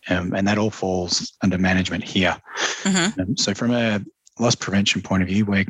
[0.09, 2.37] um, um, and that all falls under management here.
[2.83, 3.21] Mm-hmm.
[3.21, 4.01] Um, so, from a
[4.39, 5.67] loss prevention point of view, we're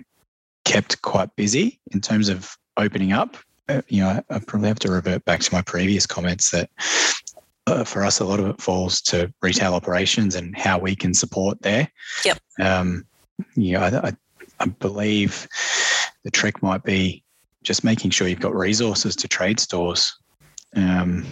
[0.65, 3.37] kept quite busy in terms of opening up.
[3.89, 6.71] You know, I probably have to revert back to my previous comments that
[7.67, 11.15] uh, for us, a lot of it falls to retail operations and how we can
[11.15, 11.89] support there.
[12.25, 12.39] Yep.
[12.61, 13.05] Um,
[13.55, 14.13] you know, I, I,
[14.61, 15.47] I believe
[16.25, 17.23] the trick might be
[17.63, 20.17] just making sure you've got resources to trade stores.
[20.75, 21.27] Um,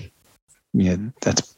[0.72, 1.56] yeah, that's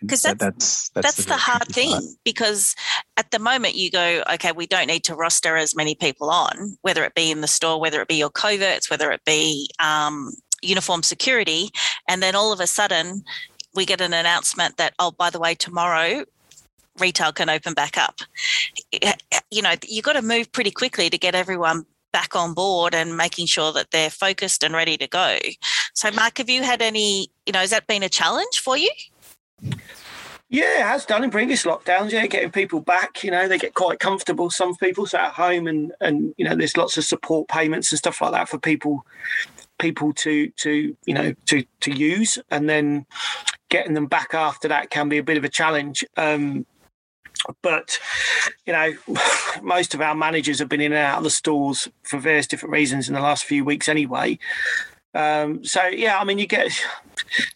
[0.00, 2.04] because that's, that's, that's, that's the, the hard thing part.
[2.24, 2.74] because
[3.16, 6.76] at the moment you go okay we don't need to roster as many people on
[6.82, 10.32] whether it be in the store whether it be your coverts whether it be um,
[10.62, 11.70] uniform security
[12.08, 13.22] and then all of a sudden
[13.74, 16.24] we get an announcement that oh by the way tomorrow
[17.00, 18.20] retail can open back up.
[18.92, 22.34] Eh, eh, eh, you know you've got to move pretty quickly to get everyone back
[22.34, 25.38] on board and making sure that they're focused and ready to go.
[25.94, 28.90] So mark have you had any you know has that been a challenge for you
[30.50, 32.10] yeah, it has done in previous lockdowns.
[32.10, 33.22] Yeah, getting people back.
[33.22, 34.48] You know, they get quite comfortable.
[34.48, 37.98] Some people sat at home, and and you know, there's lots of support payments and
[37.98, 39.04] stuff like that for people
[39.78, 43.04] people to to you know to to use, and then
[43.68, 46.02] getting them back after that can be a bit of a challenge.
[46.16, 46.64] Um,
[47.60, 47.98] but
[48.66, 48.94] you know,
[49.62, 52.72] most of our managers have been in and out of the stores for various different
[52.72, 54.38] reasons in the last few weeks anyway.
[55.14, 56.70] Um, so yeah, I mean, you get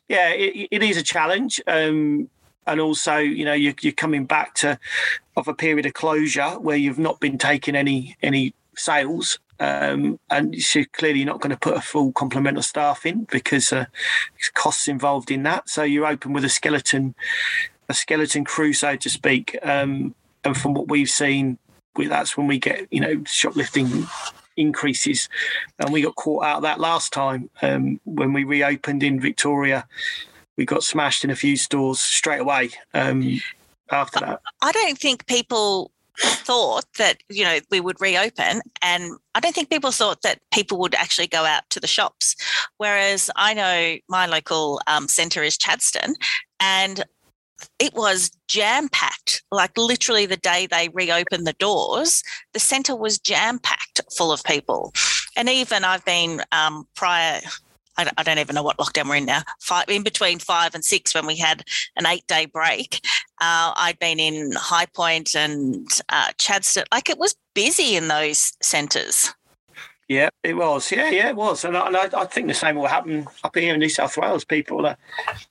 [0.08, 1.60] yeah, it, it is a challenge.
[1.66, 2.28] Um,
[2.66, 4.78] and also, you know, you're, you're coming back to
[5.36, 10.54] of a period of closure where you've not been taking any any sales, um, and
[10.74, 13.86] you're clearly not going to put a full complement of staff in because uh,
[14.54, 15.68] costs involved in that.
[15.68, 17.14] So you're open with a skeleton,
[17.88, 19.58] a skeleton crew, so to speak.
[19.62, 21.58] Um, and from what we've seen,
[21.96, 24.06] that's when we get you know shoplifting
[24.56, 25.28] increases,
[25.78, 29.86] and we got caught out of that last time um, when we reopened in Victoria.
[30.56, 32.70] We got smashed in a few stores straight away.
[32.92, 33.40] Um,
[33.90, 39.40] after that, I don't think people thought that you know we would reopen and i
[39.40, 42.36] don't think people thought that people would actually go out to the shops
[42.76, 46.14] whereas i know my local um, centre is chadstone
[46.60, 47.04] and
[47.78, 49.42] it was jam packed.
[49.50, 52.22] Like literally the day they reopened the doors,
[52.52, 54.92] the centre was jam packed full of people.
[55.36, 57.40] And even I've been um, prior.
[57.98, 59.42] I don't even know what lockdown we're in now.
[59.60, 61.62] Five, in between five and six, when we had
[61.96, 63.00] an eight-day break,
[63.38, 66.86] uh, I'd been in Highpoint and uh, Chadstone.
[66.90, 69.34] Like it was busy in those centres.
[70.08, 70.90] Yeah, it was.
[70.90, 71.66] Yeah, yeah, it was.
[71.66, 74.16] And I, and I, I think the same will happen up here in New South
[74.16, 74.44] Wales.
[74.44, 74.98] People that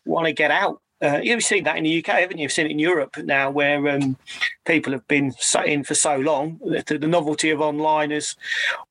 [0.05, 2.43] want to get out uh, you've seen that in the UK, haven't you?
[2.43, 4.17] You've seen it in Europe now, where um,
[4.65, 8.35] people have been sat in for so long that the novelty of online has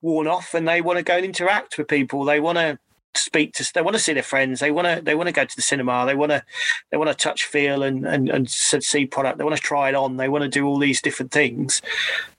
[0.03, 2.25] worn off, and they want to go and interact with people.
[2.25, 2.79] They want to
[3.15, 4.61] speak to they want to see their friends.
[4.61, 6.05] They want to they want to go to the cinema.
[6.07, 6.43] They want to
[6.91, 9.39] they want to touch feel and and, and see product.
[9.39, 10.17] They want to try it on.
[10.17, 11.81] They want to do all these different things.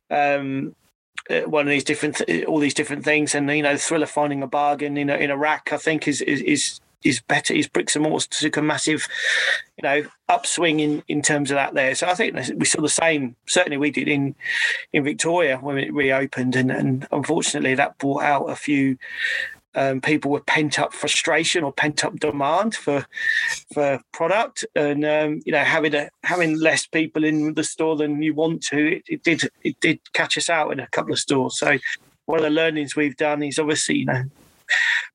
[0.09, 0.75] Um
[1.29, 3.35] uh, one of these different all these different things.
[3.35, 5.77] And you know the thrill of finding a bargain in a, in a rack i
[5.77, 7.53] think is is, is is better.
[7.53, 9.07] His bricks and mortar took a massive,
[9.77, 11.95] you know, upswing in, in terms of that there.
[11.95, 13.35] So I think we saw the same.
[13.47, 14.35] Certainly, we did in
[14.93, 18.97] in Victoria when it reopened, and, and unfortunately, that brought out a few
[19.75, 23.05] um, people with pent up frustration or pent up demand for
[23.73, 28.21] for product, and um, you know having a, having less people in the store than
[28.21, 31.19] you want to, it, it, did it did catch us out in a couple of
[31.19, 31.57] stores.
[31.57, 31.77] So
[32.25, 34.23] one of the learnings we've done is obviously you know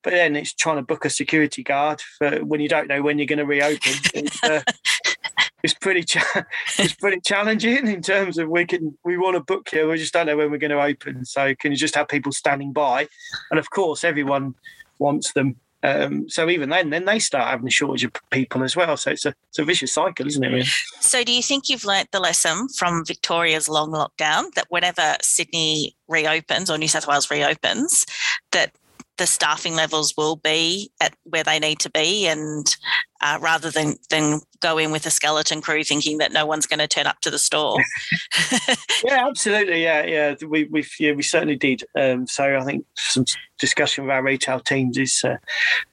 [0.02, 3.18] but then it's trying to book a security guard for when you don't know when
[3.18, 3.92] you're going to reopen.
[4.14, 4.62] It's, uh,
[5.62, 6.44] it's pretty cha-
[6.78, 10.12] it's pretty challenging in terms of we can we want to book here, we just
[10.12, 11.24] don't know when we're going to open.
[11.24, 13.08] So can you just have people standing by?
[13.50, 14.54] And of course, everyone
[14.98, 15.56] wants them.
[15.82, 18.96] Um, so even then, then they start having a shortage of people as well.
[18.96, 20.48] So it's a it's a vicious cycle, isn't it?
[20.48, 20.64] Really?
[21.00, 25.96] So do you think you've learnt the lesson from Victoria's long lockdown that whenever Sydney
[26.08, 28.06] reopens or New South Wales reopens,
[28.52, 28.72] that
[29.18, 32.76] the staffing levels will be at where they need to be, and
[33.20, 36.79] uh, rather than than go in with a skeleton crew thinking that no one's going
[36.79, 37.79] to turn up to the store.
[39.05, 39.83] yeah, absolutely.
[39.83, 40.35] Yeah, yeah.
[40.46, 41.83] We we yeah, we certainly did.
[41.94, 43.24] Um, so I think some
[43.59, 45.36] discussion with our retail teams is uh,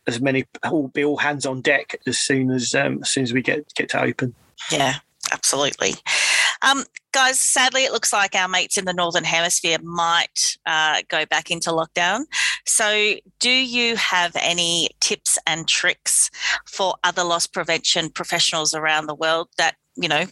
[0.07, 3.33] as many all be all hands on deck as soon as um, as soon as
[3.33, 4.35] we get get to open.
[4.71, 4.95] Yeah,
[5.31, 5.95] absolutely.
[6.61, 11.25] Um, guys, sadly, it looks like our mates in the Northern Hemisphere might uh, go
[11.25, 12.25] back into lockdown.
[12.65, 16.29] So, do you have any tips and tricks
[16.65, 20.25] for other loss prevention professionals around the world that, you know,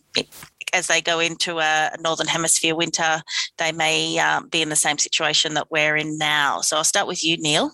[0.73, 3.21] as they go into a Northern Hemisphere winter,
[3.57, 6.61] they may um, be in the same situation that we're in now?
[6.61, 7.71] So, I'll start with you, Neil.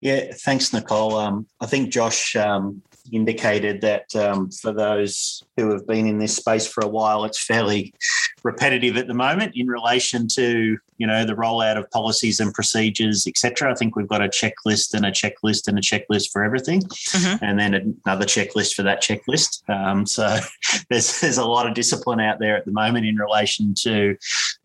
[0.00, 1.16] Yeah, thanks, Nicole.
[1.16, 2.82] Um, I think Josh um,
[3.12, 7.44] indicated that um, for those who have been in this space for a while, it's
[7.44, 7.94] fairly
[8.42, 13.26] repetitive at the moment in relation to you know the rollout of policies and procedures,
[13.26, 13.72] etc.
[13.72, 17.42] I think we've got a checklist and a checklist and a checklist for everything, mm-hmm.
[17.42, 19.66] and then another checklist for that checklist.
[19.70, 20.36] Um, so
[20.90, 24.14] there's there's a lot of discipline out there at the moment in relation to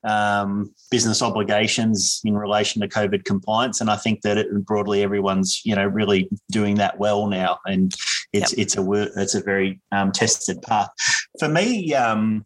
[0.03, 5.61] um, business obligations in relation to COVID compliance, and I think that it, broadly everyone's
[5.63, 7.95] you know really doing that well now, and
[8.33, 8.61] it's yep.
[8.61, 10.89] it's a it's a very um, tested path.
[11.39, 12.43] For me, um,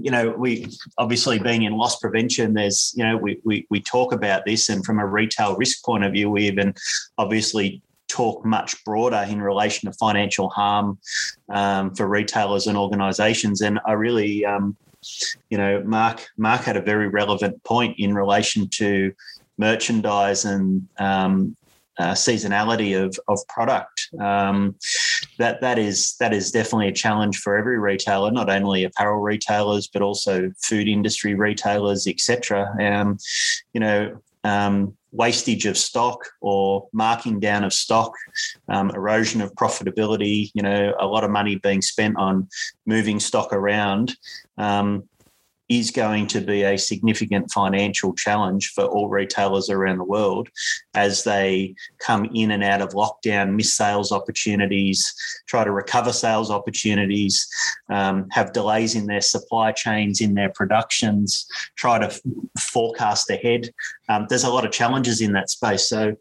[0.00, 0.68] you know, we
[0.98, 4.84] obviously being in loss prevention, there's, you know, we, we, we talk about this, and
[4.84, 6.74] from a retail risk point of view, we even
[7.18, 10.98] obviously talk much broader in relation to financial harm
[11.50, 13.62] um, for retailers and organisations.
[13.62, 14.76] And I really, um,
[15.50, 19.12] you know, Mark Mark had a very relevant point in relation to
[19.58, 21.56] merchandise and um,
[22.02, 24.08] uh, seasonality of of product.
[24.20, 24.74] Um,
[25.38, 29.86] that that is that is definitely a challenge for every retailer, not only apparel retailers
[29.86, 32.68] but also food industry retailers, etc.
[32.80, 33.18] Um,
[33.72, 34.20] you know.
[34.44, 38.12] Um, wastage of stock or marking down of stock,
[38.68, 42.48] um, erosion of profitability, you know, a lot of money being spent on
[42.86, 44.16] moving stock around.
[44.58, 45.04] Um,
[45.78, 50.48] is going to be a significant financial challenge for all retailers around the world
[50.94, 55.14] as they come in and out of lockdown, miss sales opportunities,
[55.46, 57.48] try to recover sales opportunities,
[57.90, 61.46] um, have delays in their supply chains, in their productions,
[61.76, 62.20] try to f-
[62.58, 63.70] forecast ahead.
[64.08, 65.88] Um, there's a lot of challenges in that space.
[65.88, 66.16] So,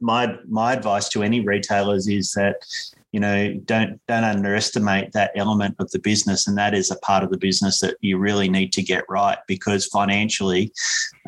[0.00, 2.56] my my advice to any retailers is that
[3.14, 7.22] you know don't don't underestimate that element of the business and that is a part
[7.22, 10.72] of the business that you really need to get right because financially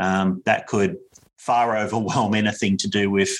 [0.01, 0.97] um, that could
[1.37, 3.31] far overwhelm anything to do with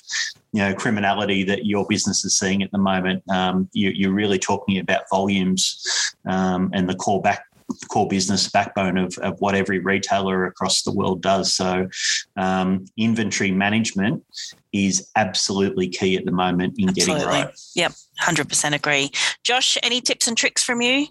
[0.53, 3.21] you know criminality that your business is seeing at the moment.
[3.29, 7.43] Um, you, are really talking about volumes um, and the core back
[7.89, 11.53] core business backbone of, of what every retailer across the world does.
[11.53, 11.89] So,
[12.37, 14.25] um, inventory management
[14.73, 17.25] is absolutely key at the moment in absolutely.
[17.25, 17.55] getting right.
[17.75, 17.93] Yep,
[18.23, 19.11] 100% agree.
[19.43, 21.09] Josh, any tips and tricks from you?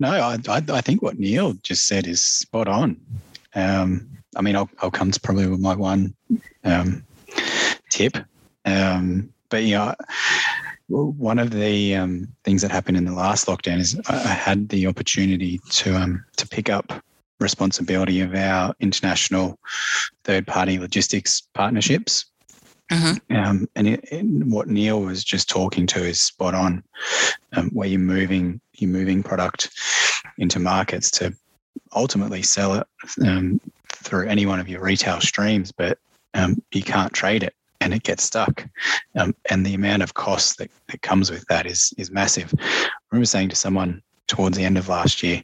[0.00, 3.00] No, I, I, I think what Neil just said is spot on.
[3.54, 6.14] Um, I mean, I'll, I'll come to probably with my one
[6.64, 7.04] um,
[7.90, 8.16] tip.
[8.64, 9.94] Um, but yeah,
[10.92, 14.86] one of the um, things that happened in the last lockdown is I had the
[14.86, 16.92] opportunity to um, to pick up
[17.40, 19.58] responsibility of our international
[20.24, 22.26] third party logistics partnerships.
[22.90, 23.36] Mm-hmm.
[23.36, 26.84] Um, and it, it, what Neil was just talking to is spot on,
[27.54, 29.70] um, where you're moving you're moving product
[30.38, 31.34] into markets to
[31.94, 32.86] ultimately sell it
[33.26, 33.60] um,
[33.94, 35.98] through any one of your retail streams, but
[36.34, 38.66] um, you can't trade it and it gets stuck.
[39.16, 42.54] Um, and the amount of cost that, that comes with that is is massive.
[42.60, 45.42] I remember saying to someone towards the end of last year,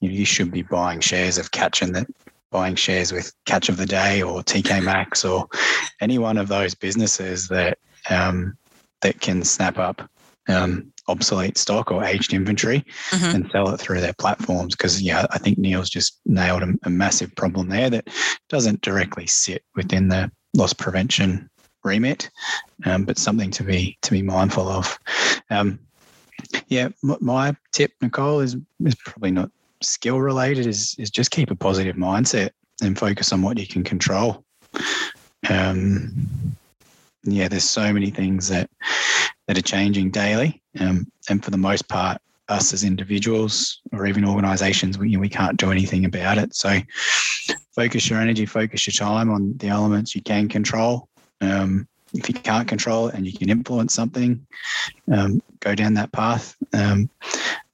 [0.00, 2.06] you know, you should be buying shares of Catch and that
[2.50, 5.46] buying shares with Catch of the Day or TK Maxx or
[6.00, 7.78] any one of those businesses that
[8.10, 8.56] um,
[9.02, 10.08] that can snap up
[10.48, 13.36] um, obsolete stock or aged inventory mm-hmm.
[13.36, 14.74] and sell it through their platforms.
[14.74, 18.08] Because yeah, I think Neil's just nailed a, a, massive problem there that
[18.48, 21.48] doesn't directly sit within the loss prevention
[21.86, 22.30] remit,
[22.84, 24.98] um, but something to be to be mindful of.
[25.50, 25.78] Um,
[26.68, 29.50] yeah, my tip, Nicole, is is probably not
[29.82, 30.66] skill related.
[30.66, 32.50] Is is just keep a positive mindset
[32.82, 34.44] and focus on what you can control.
[35.48, 36.28] Um,
[37.24, 38.68] yeah, there's so many things that
[39.46, 44.24] that are changing daily, um, and for the most part, us as individuals or even
[44.24, 46.54] organisations, we we can't do anything about it.
[46.54, 46.78] So,
[47.74, 51.08] focus your energy, focus your time on the elements you can control,
[51.40, 54.46] um, if you can't control it and you can influence something,
[55.12, 56.56] um, go down that path.
[56.72, 57.10] Um,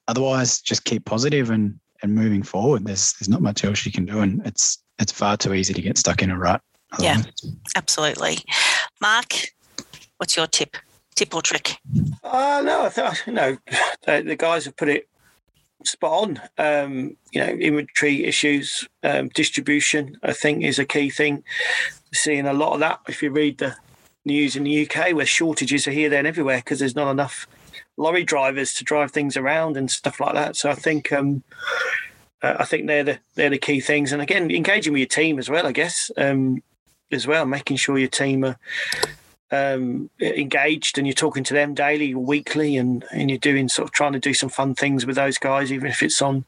[0.08, 2.84] otherwise, just keep positive and and moving forward.
[2.84, 5.82] There's there's not much else you can do, and it's it's far too easy to
[5.82, 6.60] get stuck in a rut.
[6.92, 7.26] Otherwise.
[7.42, 8.38] Yeah, absolutely.
[9.00, 9.34] Mark,
[10.18, 10.76] what's your tip?
[11.14, 11.76] Tip or trick?
[12.24, 13.56] Uh, no, I think you know
[14.06, 15.08] the, the guys have put it
[15.86, 16.40] spot on.
[16.58, 21.44] Um, you know, inventory issues, um, distribution, I think, is a key thing
[22.14, 23.74] seeing a lot of that if you read the
[24.24, 27.46] news in the UK where shortages are here, there, and everywhere because there's not enough
[27.96, 30.56] lorry drivers to drive things around and stuff like that.
[30.56, 31.42] So I think um,
[32.42, 34.12] uh, I think they're the they're the key things.
[34.12, 36.62] And again, engaging with your team as well, I guess, um,
[37.10, 38.56] as well, making sure your team are
[39.52, 43.88] um, engaged and you're talking to them daily or weekly, and and you're doing sort
[43.88, 46.44] of trying to do some fun things with those guys, even if it's on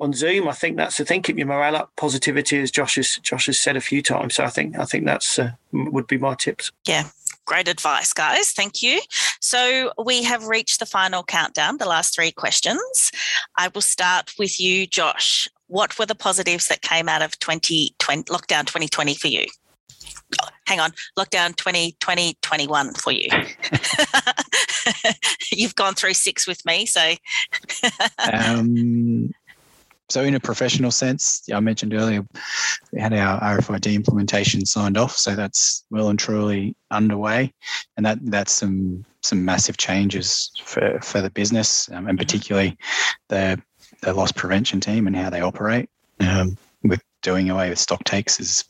[0.00, 0.48] on Zoom.
[0.48, 1.22] I think that's the thing.
[1.22, 4.34] Keep your morale up, positivity, as Josh has Josh has said a few times.
[4.34, 6.70] So I think I think that's uh, would be my tips.
[6.86, 7.08] Yeah,
[7.46, 8.52] Great advice, guys.
[8.52, 9.00] Thank you.
[9.40, 13.12] So, we have reached the final countdown, the last three questions.
[13.56, 15.46] I will start with you, Josh.
[15.66, 19.46] What were the positives that came out of 2020, lockdown 2020 for you?
[20.66, 23.28] Hang on, lockdown 2020, 21 for you.
[25.52, 27.14] You've gone through six with me, so.
[28.32, 29.30] um,
[30.10, 32.26] so, in a professional sense, I mentioned earlier,
[32.92, 37.52] we had our RFID implementation signed off, so that's well and truly underway,
[37.96, 42.76] and that that's some some massive changes for, for the business, um, and particularly
[43.28, 43.60] the
[44.02, 45.88] the loss prevention team and how they operate.
[46.20, 48.64] Um, with doing away with stock takes is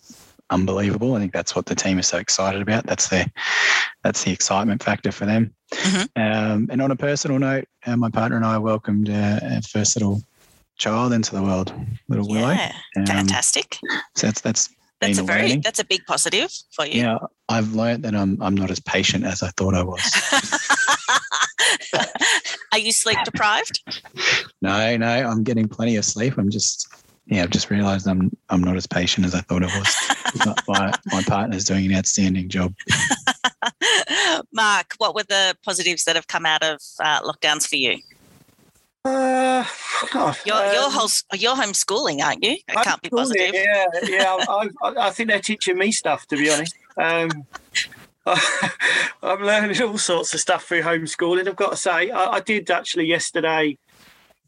[0.51, 1.15] unbelievable.
[1.15, 2.87] I think that's what the team is so excited about.
[2.87, 3.31] That's the
[4.03, 5.55] that's the excitement factor for them.
[5.73, 6.23] Mm-hmm.
[6.23, 9.97] Um, and on a personal note, uh, my partner and I welcomed uh, our first
[9.97, 10.23] little
[10.77, 11.73] child into the world,
[12.09, 12.59] little yeah, Willow.
[12.97, 13.79] Um, fantastic.
[14.15, 14.71] So that's that's
[15.01, 15.61] that's a very learning.
[15.63, 17.03] that's a big positive for you.
[17.03, 17.19] Yeah,
[17.49, 20.03] I've learned that I'm I'm not as patient as I thought I was.
[22.73, 23.83] Are you sleep deprived?
[24.63, 26.39] No, no, I'm getting plenty of sleep.
[26.39, 26.89] I'm just
[27.27, 30.57] yeah, I've just realised I'm I'm not as patient as I thought I was.
[30.69, 32.75] my my partner's doing an outstanding job.
[34.53, 37.99] Mark, what were the positives that have come out of uh, lockdowns for you?
[39.05, 39.65] Uh,
[40.13, 42.53] God, you're, um, you're, whole, you're homeschooling, aren't you?
[42.53, 43.53] It can't be positive.
[43.53, 44.37] Yeah, yeah.
[44.49, 46.75] I, I, I, think they're teaching me stuff, to be honest.
[46.97, 47.47] Um,
[49.23, 51.47] I'm learning all sorts of stuff through homeschooling.
[51.47, 53.77] I've got to say, I, I did actually yesterday.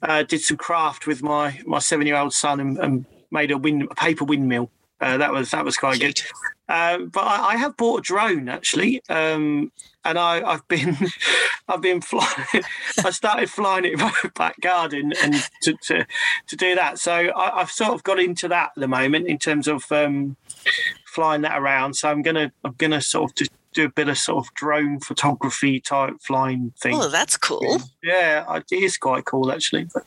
[0.03, 3.59] Uh, did some craft with my my seven year old son and, and, made a
[3.59, 4.70] wind a paper windmill.
[5.01, 6.16] Uh, that was that was quite Cute.
[6.16, 6.72] good.
[6.72, 9.70] Um, but I, I, have bought a drone actually, um,
[10.05, 10.97] and I, have been
[11.68, 12.64] I've been flying.
[13.05, 16.07] I started flying it in my back garden and to, to,
[16.49, 16.99] to do that.
[16.99, 20.36] So I, have sort of got into that at the moment in terms of um,
[21.05, 21.94] flying that around.
[21.94, 24.99] So I'm gonna I'm gonna sort of just do a bit of sort of drone
[24.99, 26.95] photography type flying thing.
[26.95, 27.81] Oh, that's cool.
[28.03, 29.87] Yeah, it is quite cool actually.
[29.93, 30.05] But,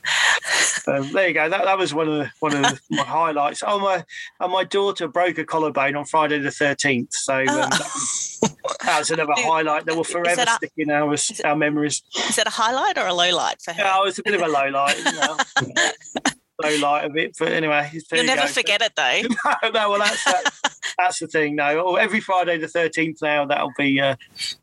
[0.88, 1.48] um, there you go.
[1.48, 3.64] That, that was one of the, one of the, my highlights.
[3.66, 4.04] Oh my!
[4.40, 7.14] And my daughter broke a collarbone on Friday the thirteenth.
[7.14, 7.56] So um, oh.
[7.56, 8.40] that, was,
[8.82, 11.16] that, was, another highlight that will forever a, stick in our
[11.46, 12.02] our memories.
[12.28, 13.82] Is that a highlight or a low light for her?
[13.82, 14.98] Yeah, it was a bit of a low light.
[14.98, 16.32] You know.
[16.62, 17.36] Low light of it.
[17.38, 18.48] But anyway, you'll never go.
[18.48, 19.22] forget it though.
[19.64, 19.90] no, no.
[19.92, 20.54] Well, that's that,
[20.98, 21.56] that's the thing.
[21.56, 24.16] No, every Friday the thirteenth now that'll be uh,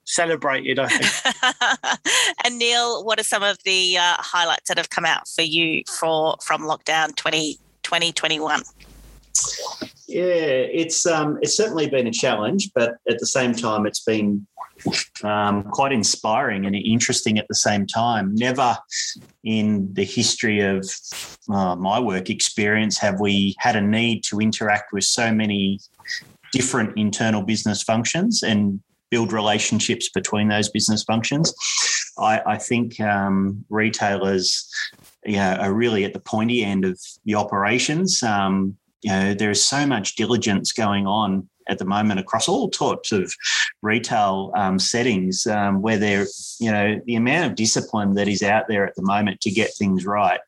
[0.05, 0.79] celebrated.
[0.79, 1.97] I think.
[2.45, 5.83] and Neil, what are some of the uh, highlights that have come out for you
[5.87, 8.63] for from lockdown 20, 2021?
[10.17, 14.47] Yeah, it's um, it's certainly been a challenge, but at the same time, it's been
[15.23, 18.35] um, quite inspiring and interesting at the same time.
[18.35, 18.79] Never
[19.45, 20.91] in the history of
[21.53, 25.81] uh, my work experience have we had a need to interact with so many
[26.51, 31.53] different internal business functions and build relationships between those business functions.
[32.19, 34.67] I, I think um, retailers
[35.27, 38.23] yeah, are really at the pointy end of the operations.
[38.23, 42.69] Um, you know, there is so much diligence going on at the moment across all
[42.69, 43.33] types of
[43.81, 46.27] retail um, settings um, where there,
[46.59, 49.73] you know, the amount of discipline that is out there at the moment to get
[49.75, 50.41] things right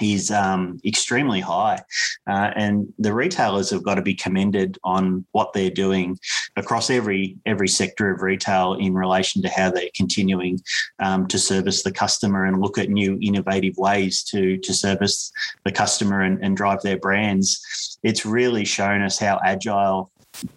[0.00, 1.80] is um, extremely high.
[2.26, 6.18] Uh, and the retailers have got to be commended on what they're doing
[6.56, 10.60] across every every sector of retail in relation to how they're continuing
[10.98, 15.32] um, to service the customer and look at new innovative ways to to service
[15.64, 17.98] the customer and, and drive their brands.
[18.02, 20.10] It's really shown us how agile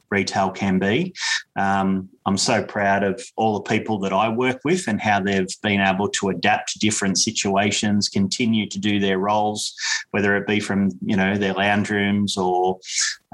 [0.10, 1.14] retail can be.
[1.56, 5.48] Um, I'm so proud of all the people that I work with and how they've
[5.64, 9.74] been able to adapt to different situations, continue to do their roles,
[10.12, 12.80] whether it be from you know their lounge rooms or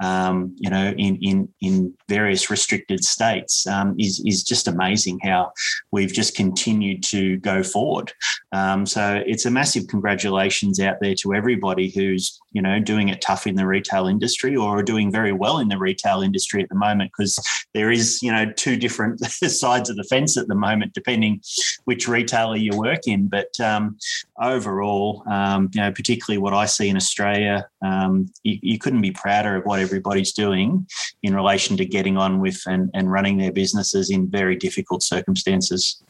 [0.02, 3.68] um, you know in in in various restricted states.
[3.68, 5.52] Um, is is just amazing how
[5.92, 8.14] we've just continued to go forward.
[8.54, 13.22] Um, so it's a massive congratulations out there to everybody who's you know doing it
[13.22, 16.76] tough in the retail industry or doing very well in the retail industry at the
[16.76, 17.38] moment because
[17.74, 21.42] there is you know two different sides of the fence at the moment, depending
[21.86, 23.28] which retailer you work in.
[23.28, 23.98] But um,
[24.42, 29.12] overall, um, you know, particularly what I see in Australia, um, you, you, couldn't be
[29.12, 30.88] prouder of what everybody's doing
[31.24, 36.02] in relation to getting on with and, and running their businesses in very difficult circumstances.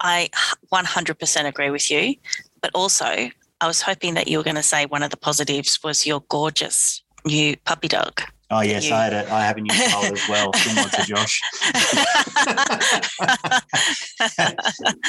[0.00, 0.30] I
[0.72, 2.16] 100% agree with you,
[2.60, 3.30] but also
[3.60, 6.22] I was hoping that you were going to say one of the positives was your
[6.28, 8.22] gorgeous new puppy dog.
[8.52, 11.02] Oh yes, you- I had a, I have a new child as well, similar to
[11.04, 11.40] Josh.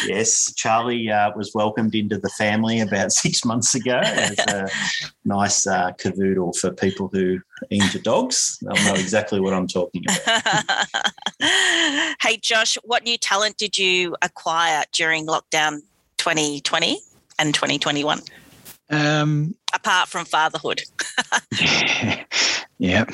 [0.05, 4.67] yes, Charlie uh, was welcomed into the family about six months ago as a
[5.25, 8.59] nice uh, cavoodle for people who are into dogs.
[8.61, 10.85] They'll know exactly what I'm talking about.
[12.21, 15.79] hey, Josh, what new talent did you acquire during lockdown
[16.17, 16.99] 2020
[17.39, 18.21] and 2021,
[18.91, 20.81] Um, apart from fatherhood?
[22.79, 23.05] yeah.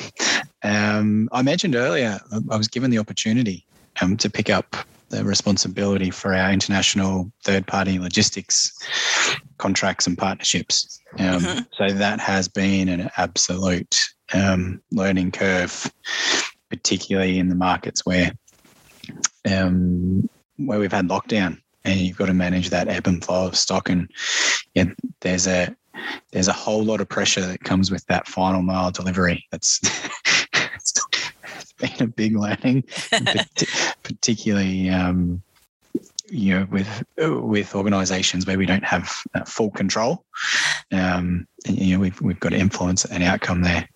[0.62, 3.64] Um, I mentioned earlier, I- was given the opportunity
[4.00, 4.76] um, to pick up
[5.10, 8.72] the responsibility for our international third party logistics
[9.56, 11.00] contracts and partnerships.
[11.18, 11.66] Um, Mhm.
[11.76, 13.96] So that has been an absolute
[14.34, 15.90] um, learning curve,
[16.68, 18.32] particularly in the markets where
[19.50, 20.28] um,
[20.58, 23.88] where we've had lockdown and you've got to manage that ebb and flow of stock
[23.88, 24.10] and
[24.74, 24.84] yeah,
[25.20, 25.74] there's a
[26.32, 29.46] there's a whole lot of pressure that comes with that final mile delivery.
[29.50, 29.80] That's
[30.74, 32.84] it's been a big learning,
[34.02, 35.42] particularly um,
[36.30, 40.24] you know with with organisations where we don't have uh, full control.
[40.92, 43.88] Um, and, you know, we've we've got to influence an outcome there.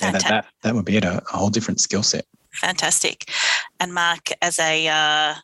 [0.00, 2.26] Yeah, that, that that would be it, a, a whole different skill set.
[2.54, 3.30] Fantastic.
[3.80, 5.34] And Mark, as a uh,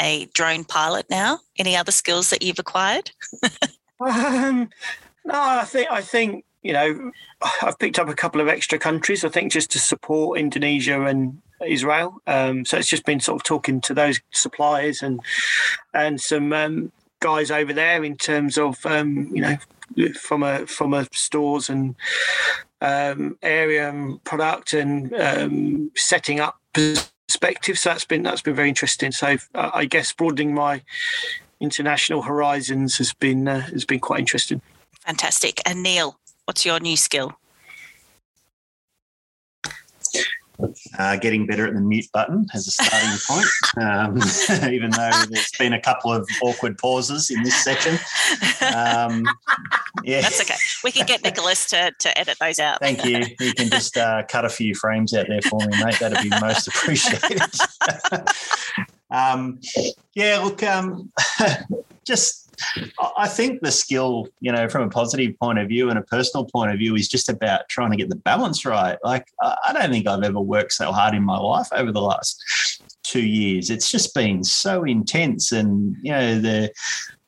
[0.00, 3.10] a drone pilot now, any other skills that you've acquired?
[4.00, 4.70] Um,
[5.24, 7.12] no, I think I think you know
[7.62, 9.24] I've picked up a couple of extra countries.
[9.24, 12.20] I think just to support Indonesia and Israel.
[12.26, 15.20] Um, so it's just been sort of talking to those suppliers and
[15.92, 19.56] and some um, guys over there in terms of um, you know
[20.14, 21.94] from a from a stores and
[22.80, 27.78] um, area and product and um, setting up perspective.
[27.78, 29.12] So that's been that's been very interesting.
[29.12, 30.82] So uh, I guess broadening my
[31.60, 34.60] international horizons has been uh, has been quite interesting.
[35.06, 35.60] Fantastic.
[35.66, 37.38] And Neil, what's your new skill?
[40.98, 43.46] uh, getting better at the mute button as a starting point,
[43.78, 47.94] um, even though there's been a couple of awkward pauses in this section.
[48.74, 49.24] Um,
[50.04, 50.20] yeah.
[50.20, 50.54] That's okay.
[50.82, 52.78] We can get Nicholas to, to edit those out.
[52.80, 53.24] Thank you.
[53.40, 55.98] You can just uh, cut a few frames out there for me, mate.
[55.98, 57.42] That'd be most appreciated.
[59.10, 59.58] um,
[60.14, 61.10] yeah, look, um,
[62.06, 62.43] just
[63.16, 66.44] I- think the skill, you know, from a positive point of view and a personal
[66.44, 68.98] point of view, is just about trying to get the balance right.
[69.02, 72.02] Like, I I don't think I've ever worked so hard in my life over the
[72.02, 72.42] last
[73.02, 73.70] two years.
[73.70, 76.72] It's just been so intense, and you know the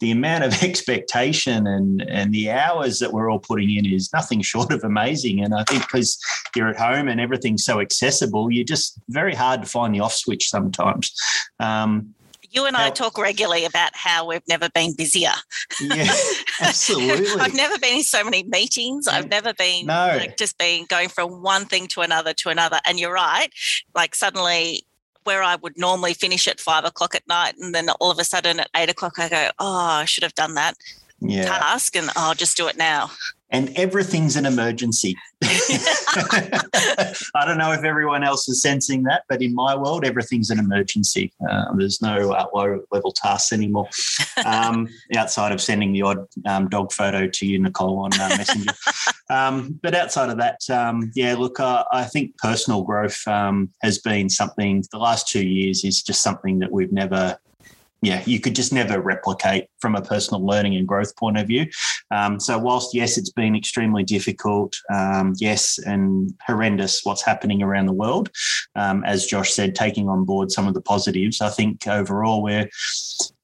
[0.01, 4.43] the amount of expectation and and the hours that we're all putting in is nothing
[4.43, 5.43] short of amazing.
[5.43, 6.19] And I think because
[6.55, 10.15] you're at home and everything's so accessible, you're just very hard to find the off
[10.15, 11.15] switch sometimes.
[11.61, 12.15] Um,
[12.51, 15.33] You and I talk regularly about how we've never been busier.
[15.81, 16.07] yeah,
[16.61, 17.41] absolutely.
[17.41, 19.09] I've never been in so many meetings.
[19.09, 20.15] I've never been No.
[20.17, 22.81] like just been going from one thing to another to another.
[22.87, 23.49] And you're right.
[23.95, 24.85] Like suddenly
[25.25, 28.25] where I would normally finish at five o'clock at night and then all of a
[28.25, 30.77] sudden at eight o'clock I go, Oh, I should have done that
[31.21, 33.11] yeah, task and I'll just do it now.
[33.51, 35.17] And everything's an emergency.
[37.35, 40.59] I don't know if everyone else is sensing that, but in my world, everything's an
[40.59, 41.33] emergency.
[41.49, 43.89] Uh, there's no uh, low level tasks anymore,
[44.45, 48.73] um, outside of sending the odd um, dog photo to you, Nicole, on uh, Messenger.
[49.31, 53.99] um, but outside of that, um, yeah, look, uh, I think personal growth um, has
[53.99, 54.85] been something.
[54.91, 57.39] The last two years is just something that we've never.
[58.03, 61.67] Yeah, you could just never replicate from a personal learning and growth point of view.
[62.11, 67.87] Um, so, whilst yes, it's been extremely difficult, um, yes, and horrendous what's happening around
[67.87, 68.31] the world,
[68.77, 72.69] um, as Josh said, taking on board some of the positives, I think overall we're,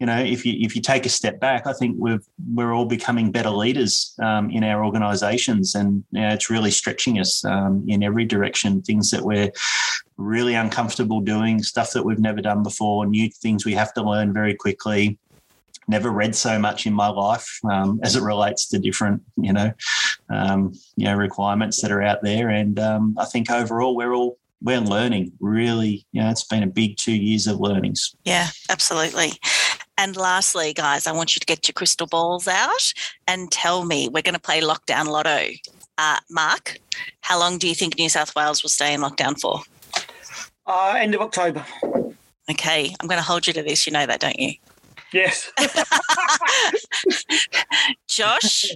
[0.03, 2.86] you know, if you if you take a step back, I think we've we're all
[2.86, 7.84] becoming better leaders um, in our organisations, and you know, it's really stretching us um,
[7.86, 8.82] in every direction.
[8.82, 9.53] Things that we're
[10.16, 14.32] really uncomfortable doing, stuff that we've never done before, new things we have to learn
[14.32, 15.18] very quickly
[15.86, 19.72] never read so much in my life um, as it relates to different, you know,
[20.30, 22.48] um, you know, requirements that are out there.
[22.48, 25.32] And um, I think overall we're all we're learning.
[25.40, 28.14] Really, you know, it's been a big two years of learnings.
[28.24, 29.32] Yeah, absolutely.
[30.03, 32.92] And lastly, guys, I want you to get your crystal balls out
[33.28, 35.46] and tell me we're going to play lockdown lotto.
[35.96, 36.80] Uh, Mark,
[37.20, 39.61] how long do you think New South Wales will stay in lockdown for?
[40.66, 41.64] Uh, end of October.
[42.50, 43.86] Okay, I'm going to hold you to this.
[43.86, 44.55] You know that, don't you?
[45.12, 45.53] Yes.
[48.09, 48.72] Josh,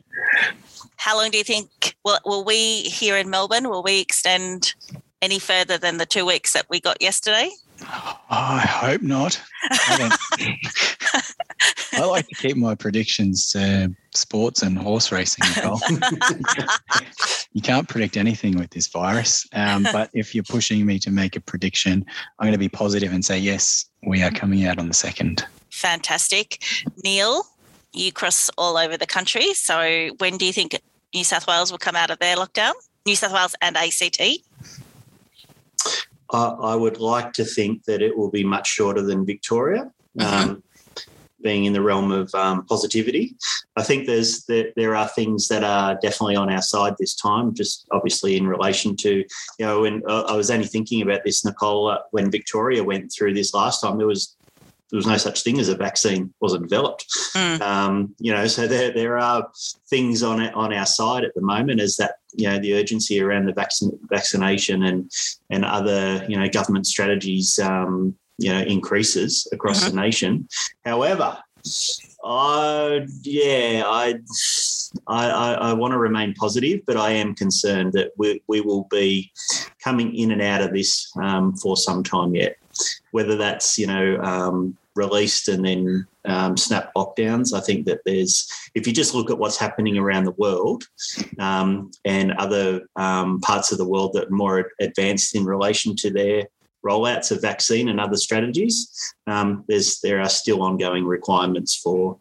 [0.95, 4.75] how long do you think will, will we here in Melbourne, will we extend
[5.21, 7.51] any further than the two weeks that we got yesterday?
[7.89, 9.41] I hope not.
[9.71, 10.11] I,
[11.93, 15.45] I like to keep my predictions to sports and horse racing.
[17.53, 19.47] you can't predict anything with this virus.
[19.53, 22.05] Um, but if you're pushing me to make a prediction,
[22.39, 25.47] I'm going to be positive and say yes, we are coming out on the second.
[25.71, 26.63] Fantastic,
[27.05, 27.45] Neil.
[27.93, 29.55] You cross all over the country.
[29.55, 30.79] So when do you think
[31.15, 32.73] New South Wales will come out of their lockdown?
[33.07, 34.21] New South Wales and ACT.
[36.33, 39.91] I, I would like to think that it will be much shorter than Victoria.
[40.19, 40.51] Mm-hmm.
[40.51, 40.63] Um,
[41.43, 43.37] being in the realm of um, positivity,
[43.77, 47.55] I think there's there, there are things that are definitely on our side this time.
[47.55, 49.19] Just obviously in relation to
[49.59, 53.13] you know, when uh, I was only thinking about this, Nicole, uh, when Victoria went
[53.13, 54.36] through this last time, there was
[54.91, 57.07] there was no such thing as a vaccine wasn't developed.
[57.35, 57.61] Mm.
[57.61, 59.49] Um, you know, so there there are
[59.89, 63.21] things on it on our side at the moment as that you know the urgency
[63.21, 65.11] around the vaccine vaccination and
[65.51, 69.97] and other you know government strategies um, you know increases across mm-hmm.
[69.97, 70.49] the nation.
[70.85, 71.39] However,
[72.25, 74.21] I yeah I.
[75.09, 78.85] I, I, I, want to remain positive, but I am concerned that we, we will
[78.85, 79.31] be
[79.85, 82.57] coming in and out of this um, for some time yet
[83.11, 87.55] whether that's you know um, released and then um, snap lockdowns.
[87.55, 90.85] I think that there's, if you just look at what's happening around the world
[91.39, 96.11] um, and other um, parts of the world that are more advanced in relation to
[96.11, 96.45] their
[96.85, 102.17] rollouts of vaccine and other strategies, um, there's there are still ongoing requirements for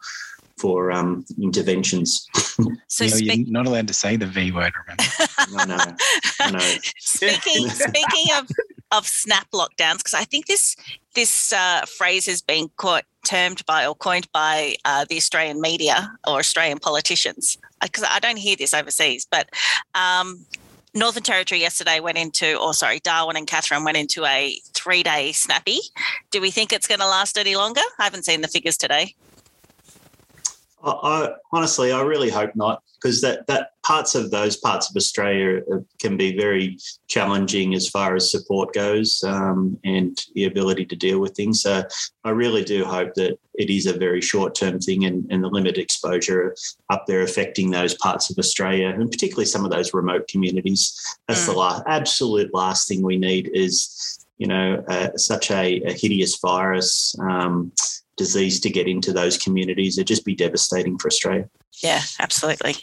[0.57, 2.25] for um, interventions.
[2.87, 5.67] So you know, you're not allowed to say the V word, remember?
[5.67, 5.75] no,
[6.49, 6.59] no, no.
[6.97, 8.49] Speaking, speaking of
[8.91, 10.75] of snap lockdowns because I think this
[11.15, 16.11] this uh, phrase has been caught, termed by or coined by uh, the Australian media
[16.27, 19.49] or Australian politicians because I don't hear this overseas, but.
[19.93, 20.45] Um,
[20.97, 25.33] Northern Territory yesterday went into, or sorry, Darwin and Katherine went into a three day
[25.33, 25.79] snappy.
[26.31, 27.81] Do we think it's going to last any longer?
[27.99, 29.13] I haven't seen the figures today.
[30.85, 34.95] I, I, honestly, I really hope not, because that that parts of those parts of
[34.95, 35.61] Australia
[35.99, 36.77] can be very
[37.07, 41.61] challenging as far as support goes um, and the ability to deal with things.
[41.61, 41.83] So
[42.23, 45.49] I really do hope that it is a very short term thing and, and the
[45.49, 46.55] limited exposure
[46.89, 51.17] up there affecting those parts of Australia and particularly some of those remote communities.
[51.27, 51.53] That's mm.
[51.53, 56.37] the last, absolute last thing we need is you know, uh, such a, a, hideous
[56.39, 57.71] virus um,
[58.17, 59.97] disease to get into those communities.
[59.97, 61.49] It'd just be devastating for Australia.
[61.83, 62.75] Yeah, absolutely.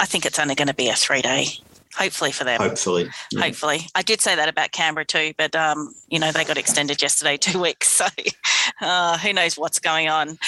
[0.00, 1.46] I think it's only going to be a three day,
[1.94, 2.60] hopefully for them.
[2.60, 3.10] Hopefully.
[3.32, 3.42] Yeah.
[3.42, 3.86] Hopefully.
[3.94, 7.36] I did say that about Canberra too, but, um, you know, they got extended yesterday,
[7.38, 7.88] two weeks.
[7.88, 8.06] So
[8.80, 10.38] uh, who knows what's going on.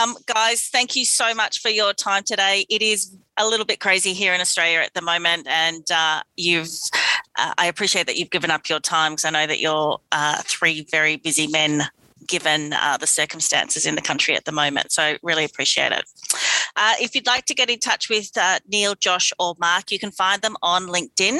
[0.00, 2.64] Um, guys, thank you so much for your time today.
[2.70, 6.70] It is a little bit crazy here in Australia at the moment, and uh, you've.
[7.38, 10.42] Uh, I appreciate that you've given up your time because I know that you're uh,
[10.42, 11.82] three very busy men
[12.26, 14.92] given uh, the circumstances in the country at the moment.
[14.92, 16.04] So, really appreciate it.
[16.76, 19.98] Uh, if you'd like to get in touch with uh, Neil, Josh, or Mark, you
[19.98, 21.38] can find them on LinkedIn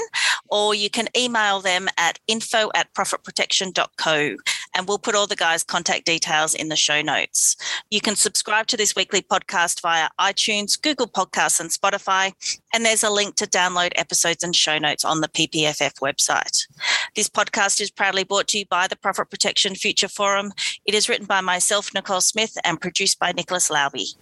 [0.49, 4.37] or you can email them at info at profitprotection.co
[4.75, 7.57] and we'll put all the guys' contact details in the show notes.
[7.91, 12.33] You can subscribe to this weekly podcast via iTunes, Google Podcasts, and Spotify.
[12.73, 16.67] And there's a link to download episodes and show notes on the PPFF website.
[17.15, 20.53] This podcast is proudly brought to you by the Profit Protection Future Forum.
[20.87, 24.15] It is written by myself, Nicole Smith, and produced by Nicholas Lauby.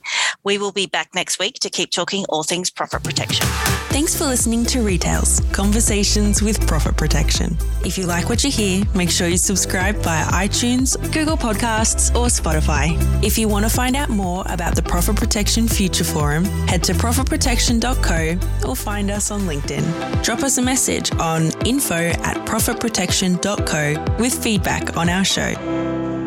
[0.42, 3.46] We will be back next week to keep talking all things profit protection.
[3.90, 7.56] Thanks for listening to Retails Conversations with Profit Protection.
[7.84, 12.26] If you like what you hear, make sure you subscribe via iTunes, Google Podcasts, or
[12.28, 12.96] Spotify.
[13.22, 16.94] If you want to find out more about the Profit Protection Future Forum, head to
[16.94, 20.24] profitprotection.co or find us on LinkedIn.
[20.24, 26.19] Drop us a message on info at profitprotection.co with feedback on our show.